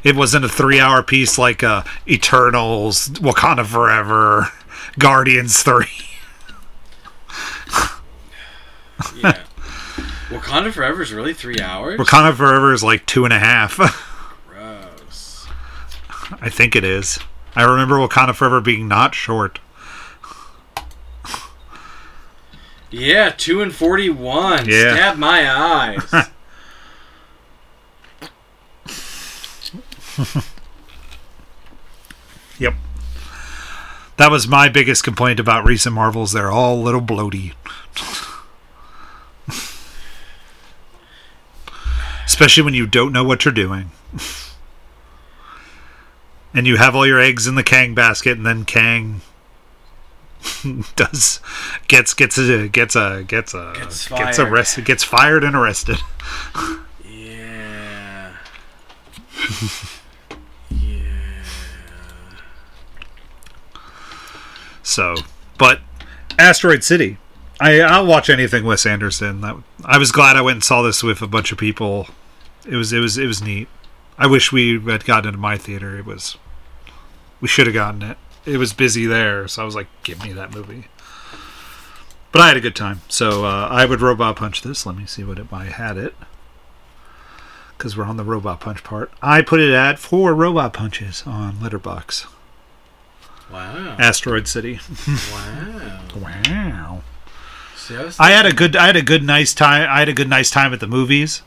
[0.03, 4.53] it wasn't a three-hour piece like uh, Eternals, Wakanda Forever,
[4.99, 6.16] Guardians Three.
[9.17, 9.45] Yeah.
[10.29, 12.01] Wakanda Forever is really three hours.
[12.01, 13.77] Wakanda Forever is like two and a half.
[14.49, 15.47] Gross.
[16.41, 17.19] I think it is.
[17.55, 19.61] I remember Wakanda Forever being not short.
[22.91, 24.69] Yeah, two and forty one.
[24.69, 24.95] Yeah.
[24.95, 26.29] Stab my eyes.
[32.59, 32.75] Yep.
[34.17, 36.33] That was my biggest complaint about recent Marvels.
[36.33, 37.53] They're all a little bloaty.
[42.37, 43.93] Especially when you don't know what you're doing.
[46.53, 49.23] and you have all your eggs in the Kang basket, and then Kang
[50.97, 51.41] does
[51.89, 55.97] gets gets a gets a gets a Gets gets arrested gets fired and arrested.
[57.09, 58.33] yeah.
[60.69, 61.43] yeah.
[64.83, 65.15] So,
[65.57, 65.81] but
[66.39, 67.17] Asteroid City,
[67.59, 69.41] I I'll watch anything Wes Anderson.
[69.41, 69.57] That
[69.87, 72.09] I was glad I went and saw this with a bunch of people.
[72.69, 73.69] It was it was it was neat.
[74.19, 75.99] I wish we had gotten into my theater.
[75.99, 76.37] It was
[77.41, 78.19] we should have gotten it.
[78.45, 80.87] It was busy there, so I was like, give me that movie.
[82.33, 83.01] But I had a good time.
[83.09, 84.87] So uh, I would robot punch this.
[84.87, 86.15] Let me see what it, I had it.
[87.77, 89.11] Because we're on the robot punch part.
[89.21, 92.27] I put it at four robot punches on Letterbox.
[93.51, 93.97] Wow.
[93.99, 94.81] Asteroid City.
[95.33, 96.01] Wow.
[96.17, 97.03] Wow.
[97.77, 100.13] See, I, I had a good I had a good nice time I had a
[100.13, 101.43] good nice time at the movies.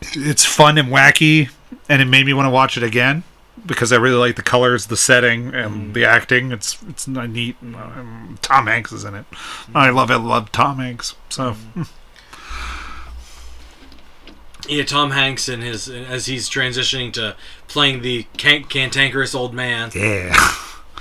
[0.00, 1.50] It's fun and wacky
[1.88, 3.24] and it made me want to watch it again
[3.66, 5.94] because I really like the colors, the setting and mm.
[5.94, 6.52] the acting.
[6.52, 7.56] It's it's neat.
[7.62, 9.26] Um, Tom Hanks is in it.
[9.74, 10.18] I love it.
[10.18, 11.14] Love Tom Hanks.
[11.28, 11.88] So mm.
[14.68, 17.36] Yeah, Tom Hanks and his as he's transitioning to
[17.68, 19.90] playing the can- cantankerous old man.
[19.94, 20.34] yeah.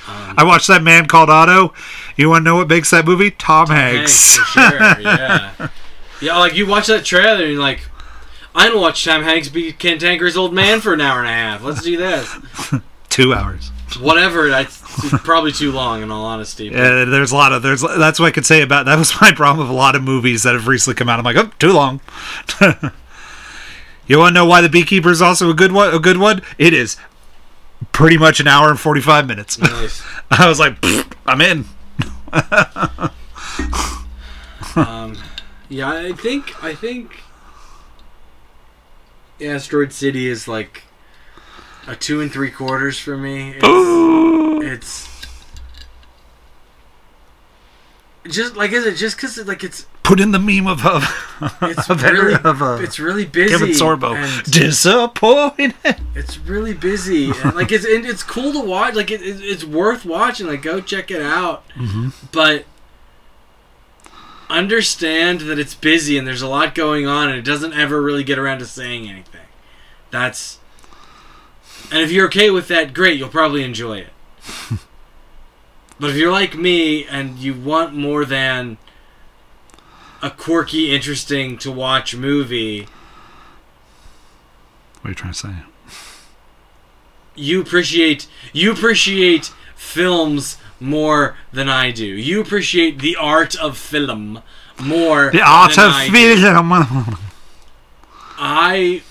[0.07, 1.75] Um, I watched that man called Otto.
[2.17, 3.29] You want to know what makes that movie?
[3.29, 4.37] Tom, Hanks.
[4.37, 4.99] Hanks, for sure.
[4.99, 5.69] Yeah,
[6.21, 6.37] yeah.
[6.39, 7.81] Like you watch that trailer and you're like,
[8.53, 11.63] I don't watch Tom Hanks be cantankerous old man for an hour and a half.
[11.63, 12.35] Let's do this.
[13.09, 13.69] Two hours.
[13.99, 14.49] Whatever.
[14.49, 14.81] That's
[15.19, 16.69] probably too long, in all honesty.
[16.69, 19.31] Uh, there's a lot of there's that's what I could say about that was my
[19.31, 21.19] problem with a lot of movies that have recently come out.
[21.19, 22.01] I'm like, oh, too long.
[24.07, 25.93] you want to know why the Beekeeper is also a good one?
[25.93, 26.41] A good one?
[26.57, 26.97] It is
[27.91, 29.59] pretty much an hour and 45 minutes.
[29.59, 30.03] Nice.
[30.31, 30.77] I was like,
[31.25, 31.65] I'm in.
[34.75, 35.17] Um,
[35.69, 37.11] yeah, I think I think
[39.41, 40.83] Asteroid City is like
[41.87, 43.55] a two and three quarters for me.
[43.61, 45.07] It's,
[48.23, 51.03] it's just like is it just because like it's Put in the meme of of,
[51.61, 53.51] it's of, really of uh, it's really busy.
[53.51, 54.43] Kevin Sorbo.
[54.51, 55.75] Disappointed.
[56.15, 57.31] It's really busy.
[57.31, 58.95] And like it's and it's cool to watch.
[58.95, 60.47] Like it, it, it's worth watching.
[60.47, 61.63] Like go check it out.
[62.33, 62.65] But
[64.51, 68.23] understand that it's busy and there's a lot going on and it doesn't ever really
[68.23, 69.47] get around to saying anything.
[70.11, 70.59] That's
[71.91, 73.17] and if you're okay with that, great.
[73.17, 74.09] You'll probably enjoy it.
[75.99, 78.77] but if you're like me and you want more than
[80.21, 82.87] a quirky, interesting to watch movie,
[85.01, 85.55] What are you trying to say?
[87.35, 92.05] you appreciate you appreciate films more than I do.
[92.05, 94.41] You appreciate the art of film
[94.81, 97.17] more The art of I film.
[98.37, 99.03] I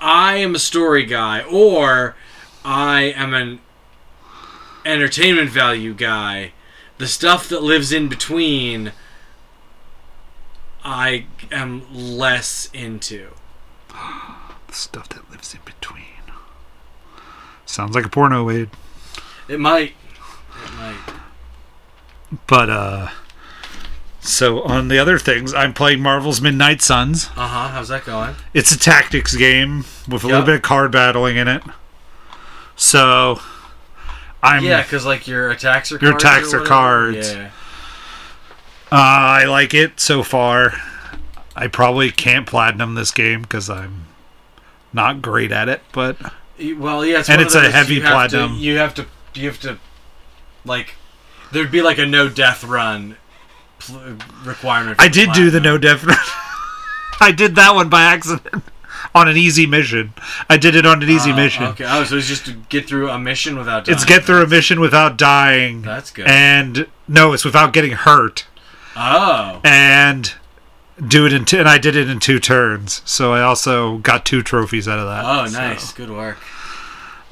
[0.00, 2.14] I am a story guy or
[2.64, 3.60] I am an
[4.84, 6.52] entertainment value guy.
[6.98, 8.92] The stuff that lives in between
[10.84, 13.30] I am less into.
[14.66, 16.02] The stuff that lives in between.
[17.64, 18.70] Sounds like a porno, Wade.
[19.46, 19.94] It might.
[22.46, 23.08] But uh
[24.20, 27.26] so on the other things, I'm playing Marvel's Midnight Suns.
[27.36, 27.68] Uh huh.
[27.68, 28.34] How's that going?
[28.54, 31.62] It's a tactics game with a little bit of card battling in it.
[32.74, 33.40] So
[34.42, 37.32] I'm Yeah, because like your attacks are Your attacks are cards.
[37.32, 37.50] Yeah.
[38.90, 40.72] uh, I like it so far.
[41.54, 44.06] I probably can't platinum this game because I'm
[44.92, 46.16] not great at it, but
[46.58, 48.54] Well, yeah, it's And one of it's a heavy you platinum.
[48.54, 49.06] To, you have to.
[49.34, 49.78] You have to.
[50.64, 50.94] Like,
[51.52, 53.16] there'd be like a no death run
[53.78, 54.96] pl- requirement.
[54.98, 56.04] For I did do the no death.
[57.20, 58.64] I did that one by accident
[59.14, 60.14] on an easy mission.
[60.50, 61.64] I did it on an easy Oh, mission.
[61.64, 61.84] Okay.
[61.86, 63.84] Oh, so it's just to get through a mission without.
[63.84, 63.94] Dying.
[63.96, 65.82] It's get through a mission without dying.
[65.82, 66.26] That's good.
[66.26, 68.46] And no, it's without getting hurt.
[68.96, 69.60] Oh.
[69.64, 70.34] And
[71.08, 73.02] do it in two, and I did it in two turns.
[73.04, 75.24] So I also got two trophies out of that.
[75.24, 75.92] Oh, So nice.
[75.92, 76.38] Good work.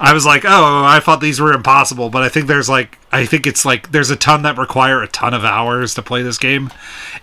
[0.03, 3.25] I was like, oh, I thought these were impossible, but I think there's like, I
[3.25, 6.37] think it's like there's a ton that require a ton of hours to play this
[6.37, 6.69] game,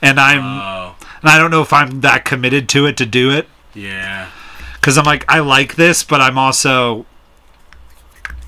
[0.01, 0.95] and I'm, Oh.
[1.20, 3.47] and I don't know if I'm that committed to it to do it.
[3.74, 4.31] Yeah.
[4.74, 7.05] because I'm like I like this, but I'm also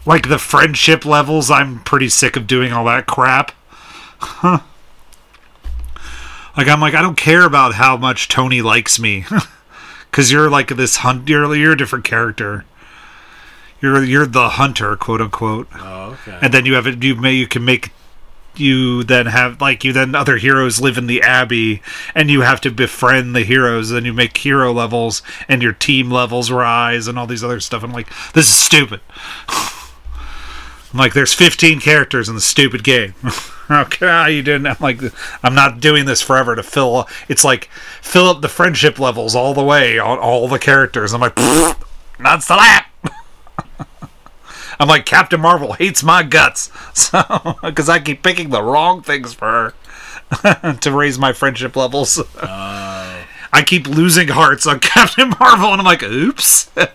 [0.07, 1.51] like the friendship levels.
[1.51, 3.53] I'm pretty sick of doing all that crap.
[4.43, 4.63] like
[6.57, 9.25] I'm like I don't care about how much Tony likes me,
[10.11, 11.29] because you're like this hunt.
[11.29, 12.65] You're you're a different character.
[13.83, 16.39] You're you're the hunter, quote unquote, Oh, okay.
[16.41, 17.03] and then you have it.
[17.03, 17.91] You may you can make.
[18.55, 21.83] You then have like you then other heroes live in the abbey,
[22.15, 23.89] and you have to befriend the heroes.
[23.89, 27.83] Then you make hero levels, and your team levels rise, and all these other stuff.
[27.83, 29.01] I'm like, this is stupid.
[30.93, 33.15] I'm like, there's 15 characters in the stupid game.
[33.71, 34.67] okay, you didn't.
[34.67, 35.01] I'm like,
[35.43, 37.09] I'm not doing this forever to fill.
[37.29, 37.71] It's like
[38.03, 41.15] fill up the friendship levels all the way on all the characters.
[41.15, 41.37] I'm like,
[42.21, 42.89] not so that.
[44.83, 47.23] I'm like Captain Marvel hates my guts, so
[47.63, 49.73] because I keep picking the wrong things for
[50.33, 52.19] her to raise my friendship levels.
[52.19, 53.25] Oh.
[53.55, 56.71] I keep losing hearts on Captain Marvel, and I'm like, oops.
[56.75, 56.89] and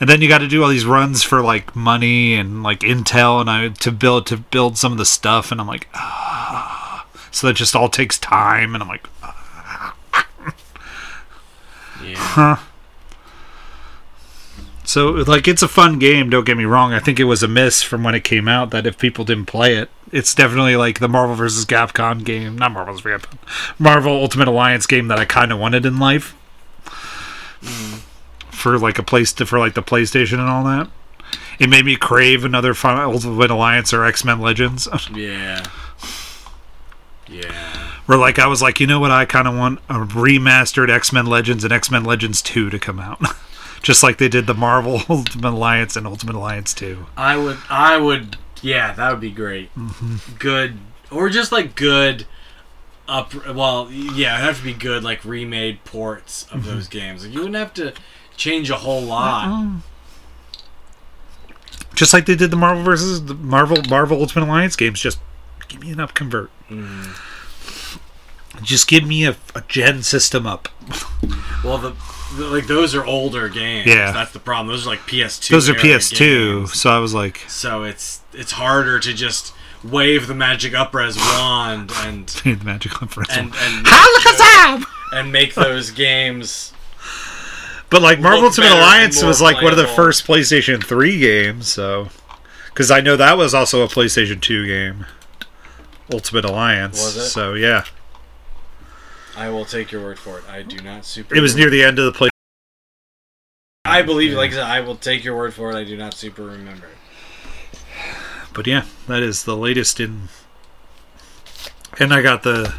[0.00, 3.48] then you got to do all these runs for like money and like intel, and
[3.48, 7.06] I to build to build some of the stuff, and I'm like, ah.
[7.30, 9.08] So that just all takes time, and I'm like,
[12.04, 12.58] Yeah.
[14.94, 16.92] So like it's a fun game, don't get me wrong.
[16.92, 19.46] I think it was a miss from when it came out that if people didn't
[19.46, 21.64] play it, it's definitely like the Marvel vs.
[21.64, 23.04] Capcom game, not Marvel vs.
[23.04, 26.36] Capcom, Marvel Ultimate Alliance game that I kind of wanted in life.
[27.60, 28.02] Mm.
[28.52, 30.88] For like a place to for like the PlayStation and all that.
[31.58, 34.86] It made me crave another fun Ultimate Alliance or X Men Legends.
[35.12, 35.64] Yeah.
[37.26, 37.90] Yeah.
[38.06, 41.12] Where like I was like, you know what, I kind of want a remastered X
[41.12, 43.20] Men Legends and X Men Legends Two to come out,
[43.84, 47.06] just like they did the Marvel Ultimate Alliance and Ultimate Alliance Two.
[47.16, 47.58] I would.
[47.70, 48.36] I would.
[48.62, 49.72] Yeah, that would be great.
[49.76, 50.36] Mm-hmm.
[50.38, 50.78] Good,
[51.12, 52.26] or just like good.
[53.06, 53.34] Up.
[53.46, 56.70] Well, yeah, it'd have to be good, like remade ports of Mm-hmm.
[56.70, 57.22] those games.
[57.24, 57.92] Like, you wouldn't have to
[58.36, 59.80] change a whole lot.
[61.94, 65.00] just like they did the Marvel versus the Marvel Marvel Ultimate Alliance games.
[65.00, 65.18] Just
[65.68, 66.50] give me an up convert.
[66.70, 67.14] Mm.
[68.64, 70.68] Just give me a, a gen system up.
[71.64, 71.94] Well, the,
[72.36, 73.86] the like those are older games.
[73.86, 74.12] Yeah.
[74.12, 74.68] that's the problem.
[74.68, 75.48] Those are like PS2.
[75.48, 76.18] Those are PS2,
[76.58, 76.78] games.
[76.78, 81.90] so I was like, So it's it's harder to just wave the magic upres wand
[82.00, 82.26] and
[82.58, 83.30] the magic conference.
[83.30, 84.84] and and Alakazam!
[85.12, 86.72] and make those games.
[87.90, 91.68] But like Marvel Look Ultimate Alliance was like one of the first PlayStation 3 games,
[91.68, 92.08] so
[92.66, 95.06] because I know that was also a PlayStation 2 game.
[96.12, 97.00] Ultimate Alliance.
[97.02, 97.28] Was it?
[97.28, 97.84] So yeah,
[99.36, 100.44] I will take your word for it.
[100.48, 101.34] I do not super.
[101.34, 102.28] it was near the end of the play.
[103.84, 104.36] I believe, you.
[104.36, 105.74] like I said, I will take your word for it.
[105.76, 106.88] I do not super remember.
[108.52, 110.28] But yeah, that is the latest in.
[111.98, 112.74] And I got the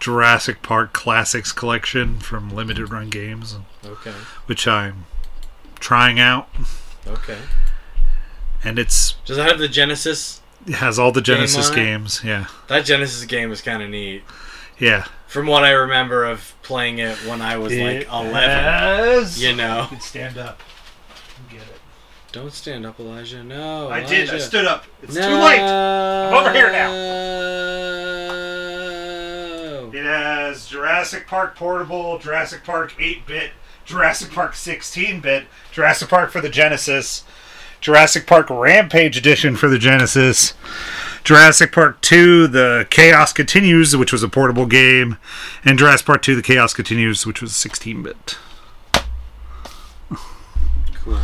[0.00, 4.14] Jurassic Park Classics collection from Limited Run Games, Okay.
[4.46, 5.06] which I'm
[5.80, 6.48] trying out,
[7.06, 7.38] Okay.
[8.64, 10.37] and it's Does it have the Genesis?
[10.68, 11.76] It has all the Genesis on it?
[11.82, 12.20] games.
[12.24, 14.22] Yeah, That Genesis game was kind of neat.
[14.78, 15.04] yeah.
[15.26, 19.28] From what I remember of playing it when I was like 11.
[19.36, 19.86] You know.
[19.90, 20.60] could stand up.
[21.50, 21.80] Get it.
[22.32, 23.44] Don't stand up, Elijah.
[23.44, 23.90] No.
[23.90, 24.30] I did.
[24.30, 24.84] I stood up.
[25.02, 25.28] It's no.
[25.28, 25.60] too late.
[25.60, 26.90] I'm over here now.
[26.90, 26.98] now.
[29.92, 33.50] It has Jurassic Park Portable, Jurassic Park 8 bit,
[33.84, 37.24] Jurassic Park 16 bit, Jurassic Park for the Genesis,
[37.80, 40.54] Jurassic Park Rampage Edition for the Genesis,
[41.24, 45.16] Jurassic Park 2, The Chaos Continues, which was a portable game,
[45.64, 48.38] and Jurassic Park 2, The Chaos Continues, which was 16 bit.
[51.04, 51.18] Cool.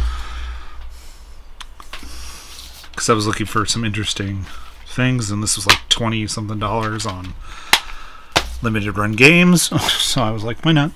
[2.91, 4.47] Because I was looking for some interesting
[4.87, 7.35] things, and this was like 20 something dollars on
[8.63, 9.71] limited run games.
[10.05, 10.93] So I was like, why not?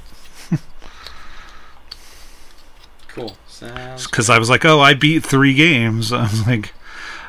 [3.08, 3.30] Cool.
[3.30, 6.12] Sounds Because I was like, oh, I beat three games.
[6.12, 6.72] I was like,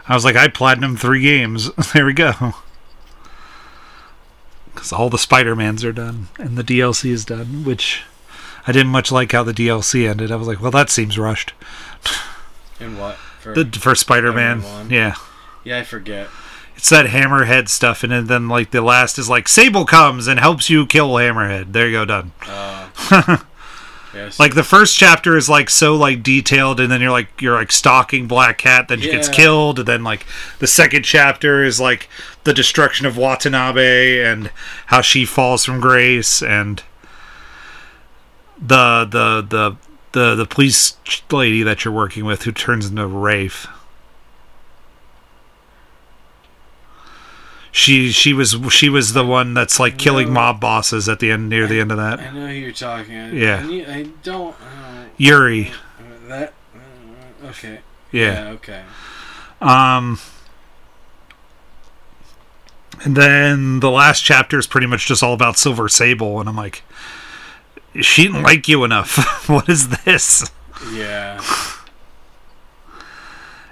[0.07, 1.69] I was like, I platinum three games.
[1.93, 2.53] There we go.
[4.73, 8.03] Because all the Spider Mans are done and the DLC is done, which
[8.65, 10.31] I didn't much like how the DLC ended.
[10.31, 11.53] I was like, well, that seems rushed.
[12.81, 13.17] And what?
[13.41, 15.15] For, The first Spider Man, yeah.
[15.65, 16.29] yeah, I forget.
[16.77, 20.69] It's that Hammerhead stuff, and then like the last is like Sable comes and helps
[20.69, 21.73] you kill Hammerhead.
[21.73, 22.31] There you go, done.
[22.47, 23.39] Uh,
[24.13, 24.39] yes.
[24.39, 27.71] Like the first chapter is like so like detailed, and then you're like you're like
[27.71, 30.25] stalking Black Cat, then she gets killed, and then like
[30.59, 32.09] the second chapter is like
[32.43, 34.51] the destruction of Watanabe and
[34.87, 36.83] how she falls from grace, and
[38.59, 39.77] the the the
[40.11, 40.97] the the police
[41.31, 43.67] lady that you're working with who turns into Wraith.
[47.79, 50.33] She she was she was the one that's like killing No.
[50.33, 52.19] mob bosses at the end near the end of that.
[52.19, 53.15] I know who you're talking.
[53.15, 53.65] I, Yeah.
[53.65, 54.53] I, I don't.
[54.53, 55.71] Uh, Yuri.
[56.27, 56.53] that.
[56.75, 57.79] Uh, okay.
[58.11, 58.49] Yeah.
[58.49, 58.83] Okay.
[59.61, 60.19] Um,
[63.05, 66.57] and then the last chapter is pretty much just all about Silver Sable, and I'm
[66.57, 66.83] like,
[68.01, 69.15] she didn't like you enough.
[69.49, 70.51] what is this?
[70.91, 71.41] Yeah.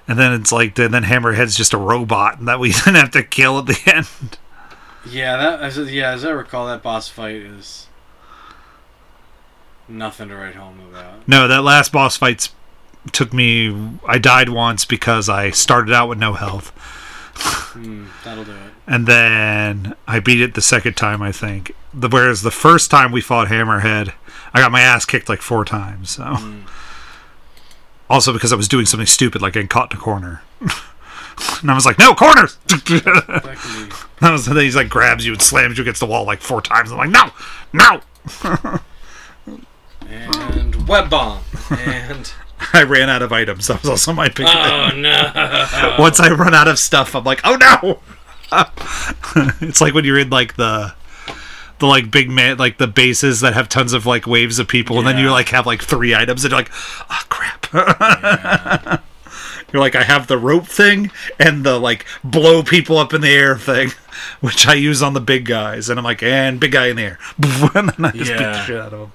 [0.07, 3.23] And then it's like, then Hammerhead's just a robot and that we didn't have to
[3.23, 4.37] kill at the end.
[5.05, 5.37] Yeah.
[5.37, 5.61] That.
[5.61, 6.11] As, yeah.
[6.11, 7.87] As I recall, that boss fight is
[9.87, 11.27] nothing to write home about.
[11.27, 12.49] No, that last boss fight
[13.11, 13.89] took me.
[14.07, 16.71] I died once because I started out with no health,
[17.39, 18.07] Hmm.
[18.23, 18.57] That'll do it.
[18.87, 21.21] and then I beat it the second time.
[21.21, 21.71] I think.
[21.93, 24.13] The, whereas the first time we fought Hammerhead,
[24.53, 26.09] I got my ass kicked like four times.
[26.11, 26.23] So.
[26.23, 26.61] Hmm.
[28.09, 30.41] Also because I was doing something stupid, like getting caught in a corner.
[31.61, 32.99] and I was like, "No corners!" That can
[33.89, 33.95] be.
[34.21, 36.61] That was- then he's like grabs you and slams you against the wall like four
[36.61, 36.91] times.
[36.91, 37.31] I'm like, "No,
[37.73, 38.01] no!"
[40.09, 41.43] And web bomb.
[41.71, 42.31] And
[42.73, 43.67] I ran out of items.
[43.67, 44.47] That was also my big.
[44.47, 45.95] oh no.
[45.99, 47.99] Once I run out of stuff, I'm like, "Oh no!"
[49.61, 50.93] it's like when you're in like the.
[51.79, 54.97] The like big man, like the bases that have tons of like waves of people,
[54.97, 56.71] and then you like have like three items, and you're like,
[57.09, 59.03] oh crap.
[59.73, 63.29] You're like, I have the rope thing and the like blow people up in the
[63.29, 63.91] air thing,
[64.39, 65.89] which I use on the big guys.
[65.89, 67.19] And I'm like, and big guy in the air.
[67.75, 69.11] and then I just beat the shit out of them.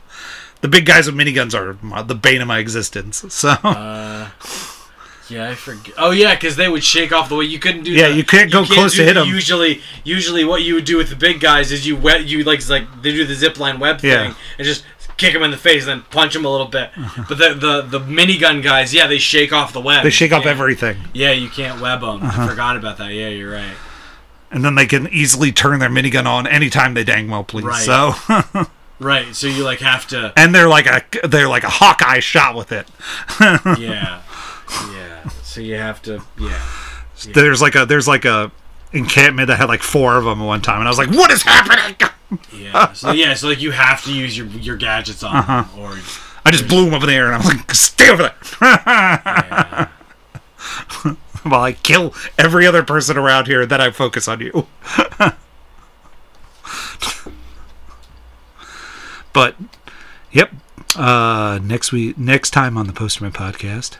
[0.60, 3.24] The big guys with miniguns are the bane of my existence.
[3.34, 4.28] So, Uh,
[5.32, 5.94] yeah, I forget.
[5.98, 7.92] Oh yeah, because they would shake off the way you couldn't do.
[7.92, 9.26] Yeah, the- you can't go close do to hit them.
[9.28, 12.68] Usually, usually what you would do with the big guys is you wet you like
[12.68, 14.26] like they do the zip line web Yeah.
[14.26, 14.84] thing and just
[15.16, 16.90] kick them in the face and then punch them a little bit.
[16.96, 17.24] Uh-huh.
[17.28, 20.02] But the the the minigun guys, yeah, they shake off the web.
[20.04, 20.96] they shake off everything.
[21.12, 22.22] Yeah, you can't web them.
[22.22, 22.48] I uh-huh.
[22.48, 23.12] forgot about that.
[23.12, 23.74] Yeah, you're right.
[24.50, 27.64] And then they can easily turn their minigun on anytime they dang well please.
[27.64, 27.84] Right.
[27.84, 28.66] So,
[29.02, 29.34] Right.
[29.34, 30.32] So you like have to.
[30.36, 32.86] and they're like a they're like a Hawkeye shot with it.
[33.78, 34.22] Yeah.
[34.92, 35.28] Yeah.
[35.42, 36.22] So you have to.
[36.38, 36.60] Yeah.
[37.32, 38.50] There's like a there's like a
[38.92, 41.30] encampment that had like four of them at one time, and I was like, what
[41.30, 41.96] is happening?
[42.52, 42.92] Yeah.
[42.92, 43.34] So yeah.
[43.34, 45.62] So like you have to use your your gadgets on Uh-huh.
[45.62, 45.98] them, or
[46.44, 48.34] I just blew him up in the air, and I'm like, stay over there.
[48.60, 49.88] yeah.
[51.42, 54.66] While I kill every other person around here, then I focus on you.
[59.32, 59.56] but,
[60.30, 60.50] yep.
[60.94, 63.96] Uh, next week, next time on the Poster Men podcast,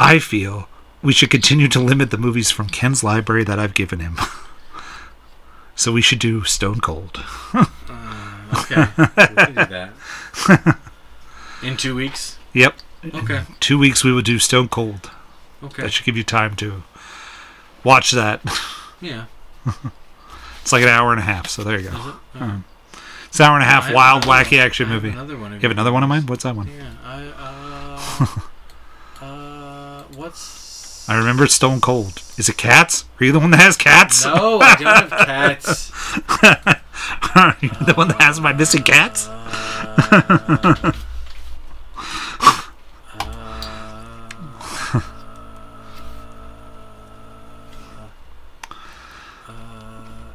[0.00, 0.66] I feel
[1.02, 4.16] we should continue to limit the movies from Ken's library that I've given him.
[5.76, 7.22] so we should do Stone Cold.
[7.54, 8.86] Okay.
[8.98, 10.78] we can do that.
[11.62, 12.38] In two weeks.
[12.54, 12.74] Yep.
[13.14, 13.42] Okay.
[13.60, 15.10] Two weeks we would do Stone Cold.
[15.62, 15.82] Okay.
[15.82, 16.82] That should give you time to
[17.84, 18.40] watch that.
[19.02, 19.24] Yeah.
[20.60, 21.96] It's like an hour and a half, so there you go.
[21.96, 22.14] Is it?
[22.38, 22.62] Oh.
[23.28, 24.66] It's an hour and a half wild, wacky one.
[24.66, 25.14] action I have movie.
[25.16, 25.52] Another one.
[25.54, 26.26] You have another one of mine?
[26.26, 26.66] What's that one?
[26.66, 26.92] Yeah.
[27.02, 28.40] I uh.
[30.20, 31.08] What's?
[31.08, 32.20] I remember Stone Cold.
[32.36, 33.06] Is it cats?
[33.18, 34.26] Are you the one that has cats?
[34.26, 35.90] No, I don't have cats.
[37.34, 39.28] Are you the one that has my missing cats?
[49.48, 49.54] Uh,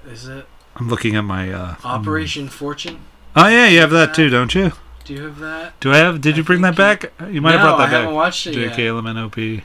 [0.08, 1.52] is it I'm looking at my.
[1.52, 3.02] uh Operation Fortune?
[3.36, 4.72] Oh yeah, you have that too, don't you?
[5.04, 5.80] Do you have that?
[5.80, 6.20] Do I have?
[6.22, 7.14] Did you bring that back?
[7.30, 7.94] You might have brought that I back.
[7.94, 8.80] I haven't watched it JK yet.
[8.80, 9.64] LMNOP.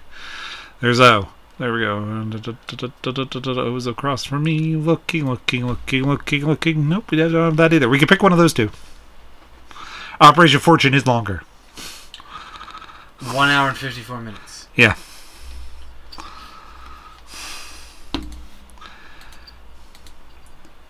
[0.80, 1.28] There's O.
[1.58, 2.30] There we go.
[2.32, 6.88] It was across from me, looking, looking, looking, looking, looking.
[6.88, 7.88] Nope, we don't have that either.
[7.88, 8.70] We can pick one of those two.
[10.22, 11.42] Operation Fortune is longer.
[13.32, 14.68] One hour and 54 minutes.
[14.74, 14.96] Yeah.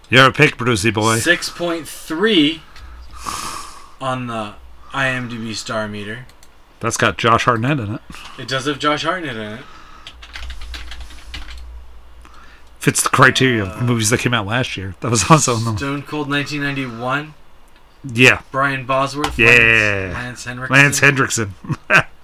[0.08, 1.18] You're a pick, Brucey boy.
[1.18, 2.60] 6.3
[4.00, 4.54] on the
[4.92, 6.26] IMDb star meter.
[6.78, 8.00] That's got Josh Hartnett in it.
[8.38, 9.64] It does have Josh Hartnett in it.
[12.80, 14.94] Fits the criteria of movies that came out last year.
[15.00, 15.76] That was also the.
[15.76, 17.34] Stone Cold 1991.
[18.12, 18.40] Yeah.
[18.50, 19.38] Brian Bosworth.
[19.38, 20.12] Yeah.
[20.14, 20.74] Lance, Lance Henriksen.
[20.74, 21.50] Lance Hendrickson.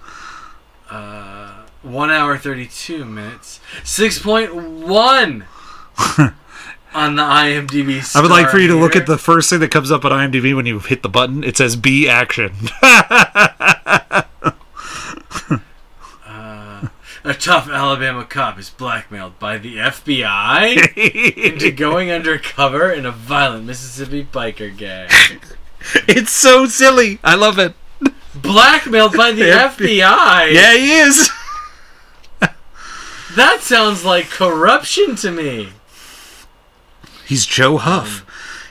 [0.89, 3.59] Uh, 1 hour 32 minutes.
[3.83, 5.43] 6.1
[6.93, 9.69] on the IMDb I would like for you to look at the first thing that
[9.69, 11.43] comes up on IMDb when you hit the button.
[11.43, 12.53] It says B action.
[16.25, 16.87] Uh,
[17.29, 20.95] a tough Alabama cop is blackmailed by the FBI
[21.37, 25.09] into going undercover in a violent Mississippi biker gang.
[26.07, 27.19] it's so silly.
[27.23, 27.73] I love it.
[28.35, 30.53] Blackmailed by the FBI?
[30.53, 31.29] Yeah, he is.
[33.35, 35.69] That sounds like corruption to me.
[37.27, 38.25] He's Joe Huff.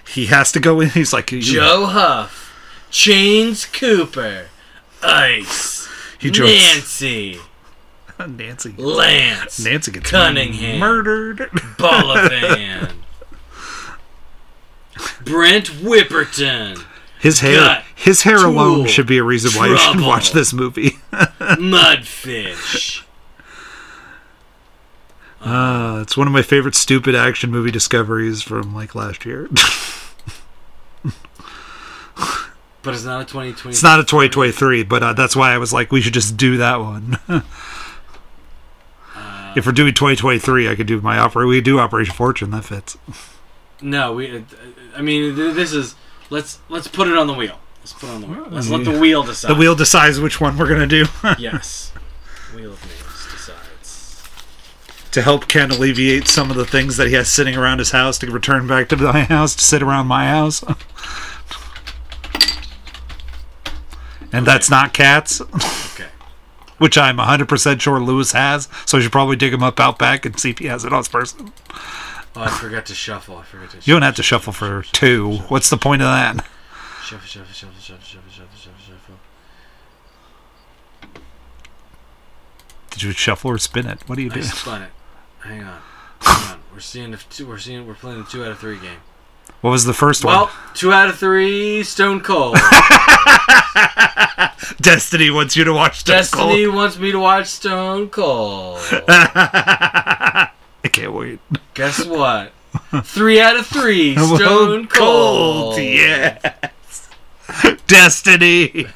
[0.08, 0.90] He has to go in.
[0.90, 2.52] He's like Joe Huff,
[2.90, 4.48] Chains Cooper,
[5.04, 5.88] Ice,
[6.18, 7.38] He joins Nancy,
[8.28, 8.72] Nancy.
[8.76, 10.78] Lance, Nancy gets Cunningham.
[10.80, 11.38] murdered.
[11.78, 12.92] Bullifan,
[15.24, 16.82] Brent Whipperton,
[17.20, 17.56] His hair.
[17.56, 20.90] Gut, his hair alone should be a reason why you should watch this movie.
[21.12, 23.02] Mudfish.
[25.40, 29.48] Uh, it's one of my favorite stupid action movie discoveries from like last year.
[32.82, 33.70] But it's not a 2020.
[33.70, 36.58] it's not a 2023, but uh, that's why I was like, we should just do
[36.58, 37.18] that one.
[39.56, 41.46] If we're doing 2023, I could do my opera.
[41.46, 42.50] We could do Operation Fortune.
[42.50, 42.96] That fits.
[43.82, 44.38] No, we.
[44.38, 44.40] Uh,
[44.96, 45.94] I mean, this is.
[46.30, 47.58] Let's let's put it on the wheel.
[47.80, 48.46] Let's put it on the wheel.
[48.50, 49.48] Let's let the wheel decide.
[49.48, 51.04] The wheel decides which one we're gonna do
[51.38, 51.92] Yes.
[52.54, 54.24] Wheel of Names decides.
[55.12, 58.18] to help Ken alleviate some of the things that he has sitting around his house
[58.18, 60.64] to return back to my house to sit around my house.
[64.32, 65.58] And that's not cats, Okay.
[66.78, 68.68] which I'm 100% sure Lewis has.
[68.84, 70.92] So I should probably dig him up out back and see if he has it
[70.92, 71.52] on his person.
[72.34, 73.38] Oh, I forgot to shuffle.
[73.38, 73.78] I forgot to.
[73.78, 75.36] You don't have to shuffle for two.
[75.48, 76.44] What's the point of that?
[77.02, 79.14] Shuffle, shuffle, shuffle, shuffle, shuffle, shuffle, shuffle, shuffle.
[82.90, 84.02] Did you shuffle or spin it?
[84.06, 84.42] What do you I do?
[84.42, 84.90] spun it.
[85.40, 85.80] Hang on.
[86.20, 86.60] Hang on.
[86.72, 89.00] We're seeing if two, we're seeing we're playing the two out of three game.
[89.60, 90.54] What was the first Well, one?
[90.74, 91.82] two out of three.
[91.82, 92.56] Stone Cold.
[94.80, 98.78] Destiny wants you to watch Stone Destiny wants me to watch Stone Cold.
[99.08, 100.50] I
[100.92, 101.40] can't wait.
[101.74, 102.52] Guess what?
[103.04, 104.14] Three out of three.
[104.36, 105.78] Stone Cold.
[105.78, 107.08] Yes.
[107.86, 108.86] Destiny.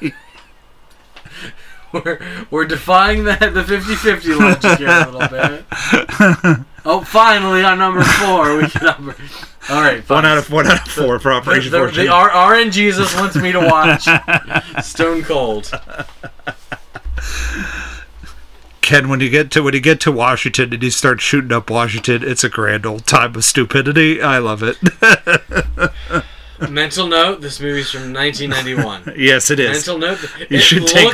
[1.91, 6.65] We're, we're defying the, the 50-50 logic here a little bit.
[6.85, 9.15] Oh, finally on number four we get number.
[9.71, 10.17] All right, fine.
[10.17, 12.05] One out of one out of four for the, Operation the, Fortune.
[12.05, 14.05] the R, RN Jesus wants me to watch
[14.83, 15.71] Stone Cold.
[18.81, 21.69] Ken, when you get to when you get to Washington and you start shooting up
[21.69, 24.21] Washington, it's a grand old time of stupidity.
[24.21, 24.77] I love it.
[26.69, 29.13] Mental note: This movie's from 1991.
[29.17, 29.87] yes, it is.
[29.87, 31.13] Mental note: You it should take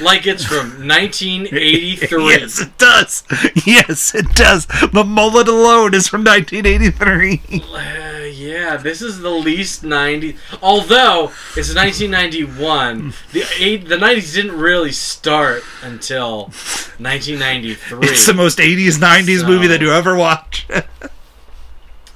[0.00, 2.24] like it's from 1983.
[2.28, 3.22] yes, it does.
[3.66, 4.66] Yes, it does.
[4.66, 7.42] The mullet alone is from 1983.
[7.62, 10.36] Uh, yeah, this is the least 90.
[10.62, 16.44] Although it's 1991, the eight, the 90s didn't really start until
[16.98, 18.08] 1993.
[18.08, 20.66] It's the most 80s 90s So- movie that you ever watch.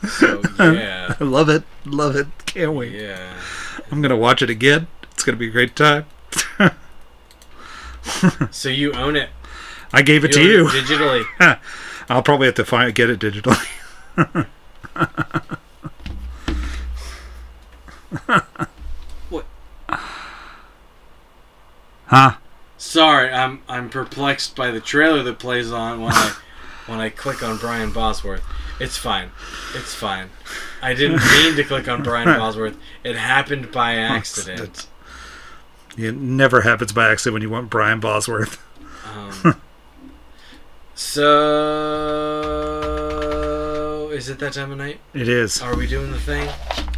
[0.07, 1.63] so yeah, I love it.
[1.85, 2.27] Love it.
[2.47, 2.93] Can't wait.
[2.93, 3.35] yeah.
[3.91, 4.87] I'm gonna watch it again.
[5.13, 6.07] It's gonna be a great time.
[8.51, 9.31] So you own it.
[9.93, 10.67] I gave it to you.
[10.69, 11.25] it digitally.
[12.11, 13.67] I'll probably have to find get it digitally.
[19.31, 19.47] What?
[22.07, 22.37] Huh?
[22.77, 26.35] Sorry, I'm I'm perplexed by the trailer that plays on when I
[26.87, 28.43] when I click on Brian Bosworth.
[28.81, 29.31] It's fine.
[29.75, 30.31] It's fine.
[30.83, 32.77] I didn't mean to click on Brian Bosworth.
[33.03, 34.87] It happened by accident.
[35.97, 38.61] It never happens by accident when you want Brian Bosworth.
[39.15, 39.61] Um,
[40.95, 41.31] so
[44.15, 45.01] is it that time of night?
[45.13, 45.61] It is.
[45.61, 46.49] Are we doing the thing?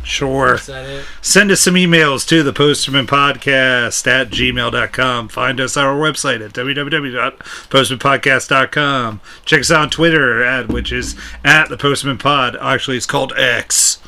[0.05, 0.55] Sure.
[0.55, 1.05] Is that it?
[1.21, 5.29] Send us some emails to the Poster Men Podcast at gmail.com.
[5.29, 9.21] Find us on our website at www.postmanpodcast.com.
[9.45, 12.57] Check us out on Twitter at which is at the Postman Pod.
[12.61, 13.99] Actually, it's called X.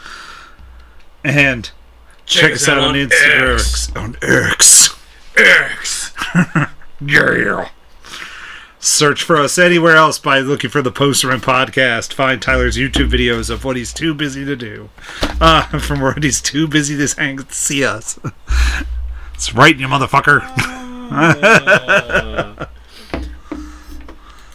[1.24, 1.70] And
[2.26, 3.54] check, us out on, Instagram.
[3.54, 3.96] X.
[3.96, 4.96] On X.
[5.36, 6.12] X.
[7.00, 7.68] Yeah.
[8.80, 12.12] Search for us anywhere else by looking for the Poster Men Podcast.
[12.12, 14.88] Find Tyler's YouTube videos of what he's too busy to do.
[15.40, 18.20] Uh, from where he's too busy to hang see us.
[19.34, 20.42] it's right, you motherfucker.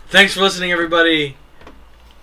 [0.08, 1.36] Thanks for listening, everybody.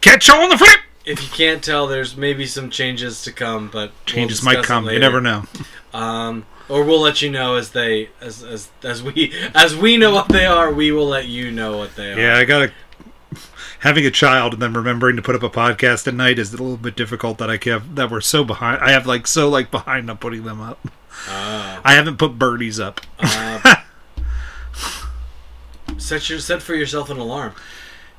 [0.01, 0.81] Catch you on the flip.
[1.05, 4.65] If you can't tell, there's maybe some changes to come, but we'll Changes might discuss
[4.65, 4.91] it come.
[4.91, 5.45] You never know.
[5.93, 10.13] Um, or we'll let you know as they as as as we as we know
[10.13, 10.73] what they are.
[10.73, 12.19] We will let you know what they are.
[12.19, 12.73] Yeah, I gotta.
[13.81, 16.59] Having a child and then remembering to put up a podcast at night is a
[16.59, 17.39] little bit difficult.
[17.39, 18.83] That I have that we're so behind.
[18.83, 20.79] I have like so like behind on putting them up.
[21.29, 21.81] Oh.
[21.85, 23.01] I haven't put birdies up.
[23.19, 23.77] Uh,
[25.99, 27.55] set your set for yourself an alarm,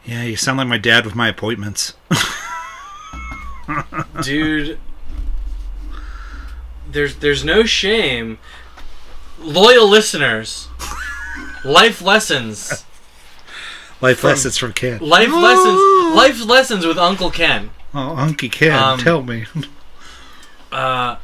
[0.06, 1.94] Yeah, you sound like my dad with my appointments.
[4.24, 4.78] dude.
[6.92, 8.38] There's there's no shame.
[9.40, 10.68] Loyal listeners,
[11.66, 12.86] life lessons,
[14.02, 15.00] Life From- lessons from Ken.
[15.00, 17.70] life lessons, life lessons with Uncle Ken.
[17.94, 19.46] Oh, Uncle Ken, Um, tell me.
[20.72, 21.16] uh,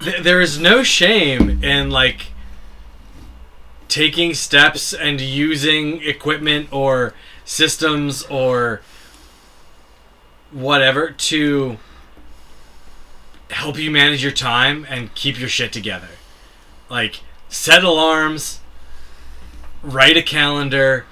[0.00, 2.28] th- there is no shame in like
[3.88, 7.12] taking steps and using equipment or
[7.44, 8.80] systems or
[10.52, 11.78] whatever to
[13.50, 16.08] help you manage your time and keep your shit together.
[16.88, 18.60] Like set alarms,
[19.82, 21.06] write a calendar,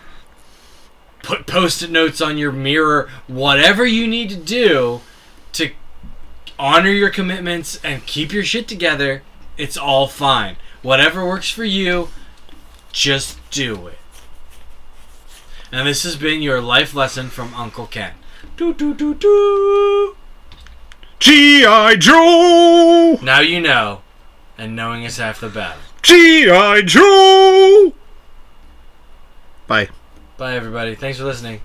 [1.22, 5.00] put post-it notes on your mirror, whatever you need to do
[5.52, 5.72] to
[6.58, 9.22] honor your commitments and keep your shit together,
[9.56, 10.56] it's all fine.
[10.82, 12.08] Whatever works for you,
[12.92, 13.98] just do it.
[15.70, 18.14] And this has been your life lesson from Uncle Ken.
[18.56, 20.16] Do do do do.
[21.20, 21.96] G.I.
[21.96, 23.18] Joe!
[23.22, 24.02] Now you know,
[24.56, 25.82] and knowing is half the battle.
[26.02, 26.82] G.I.
[26.82, 27.92] Joe!
[29.66, 29.88] Bye.
[30.36, 30.94] Bye, everybody.
[30.94, 31.60] Thanks for listening.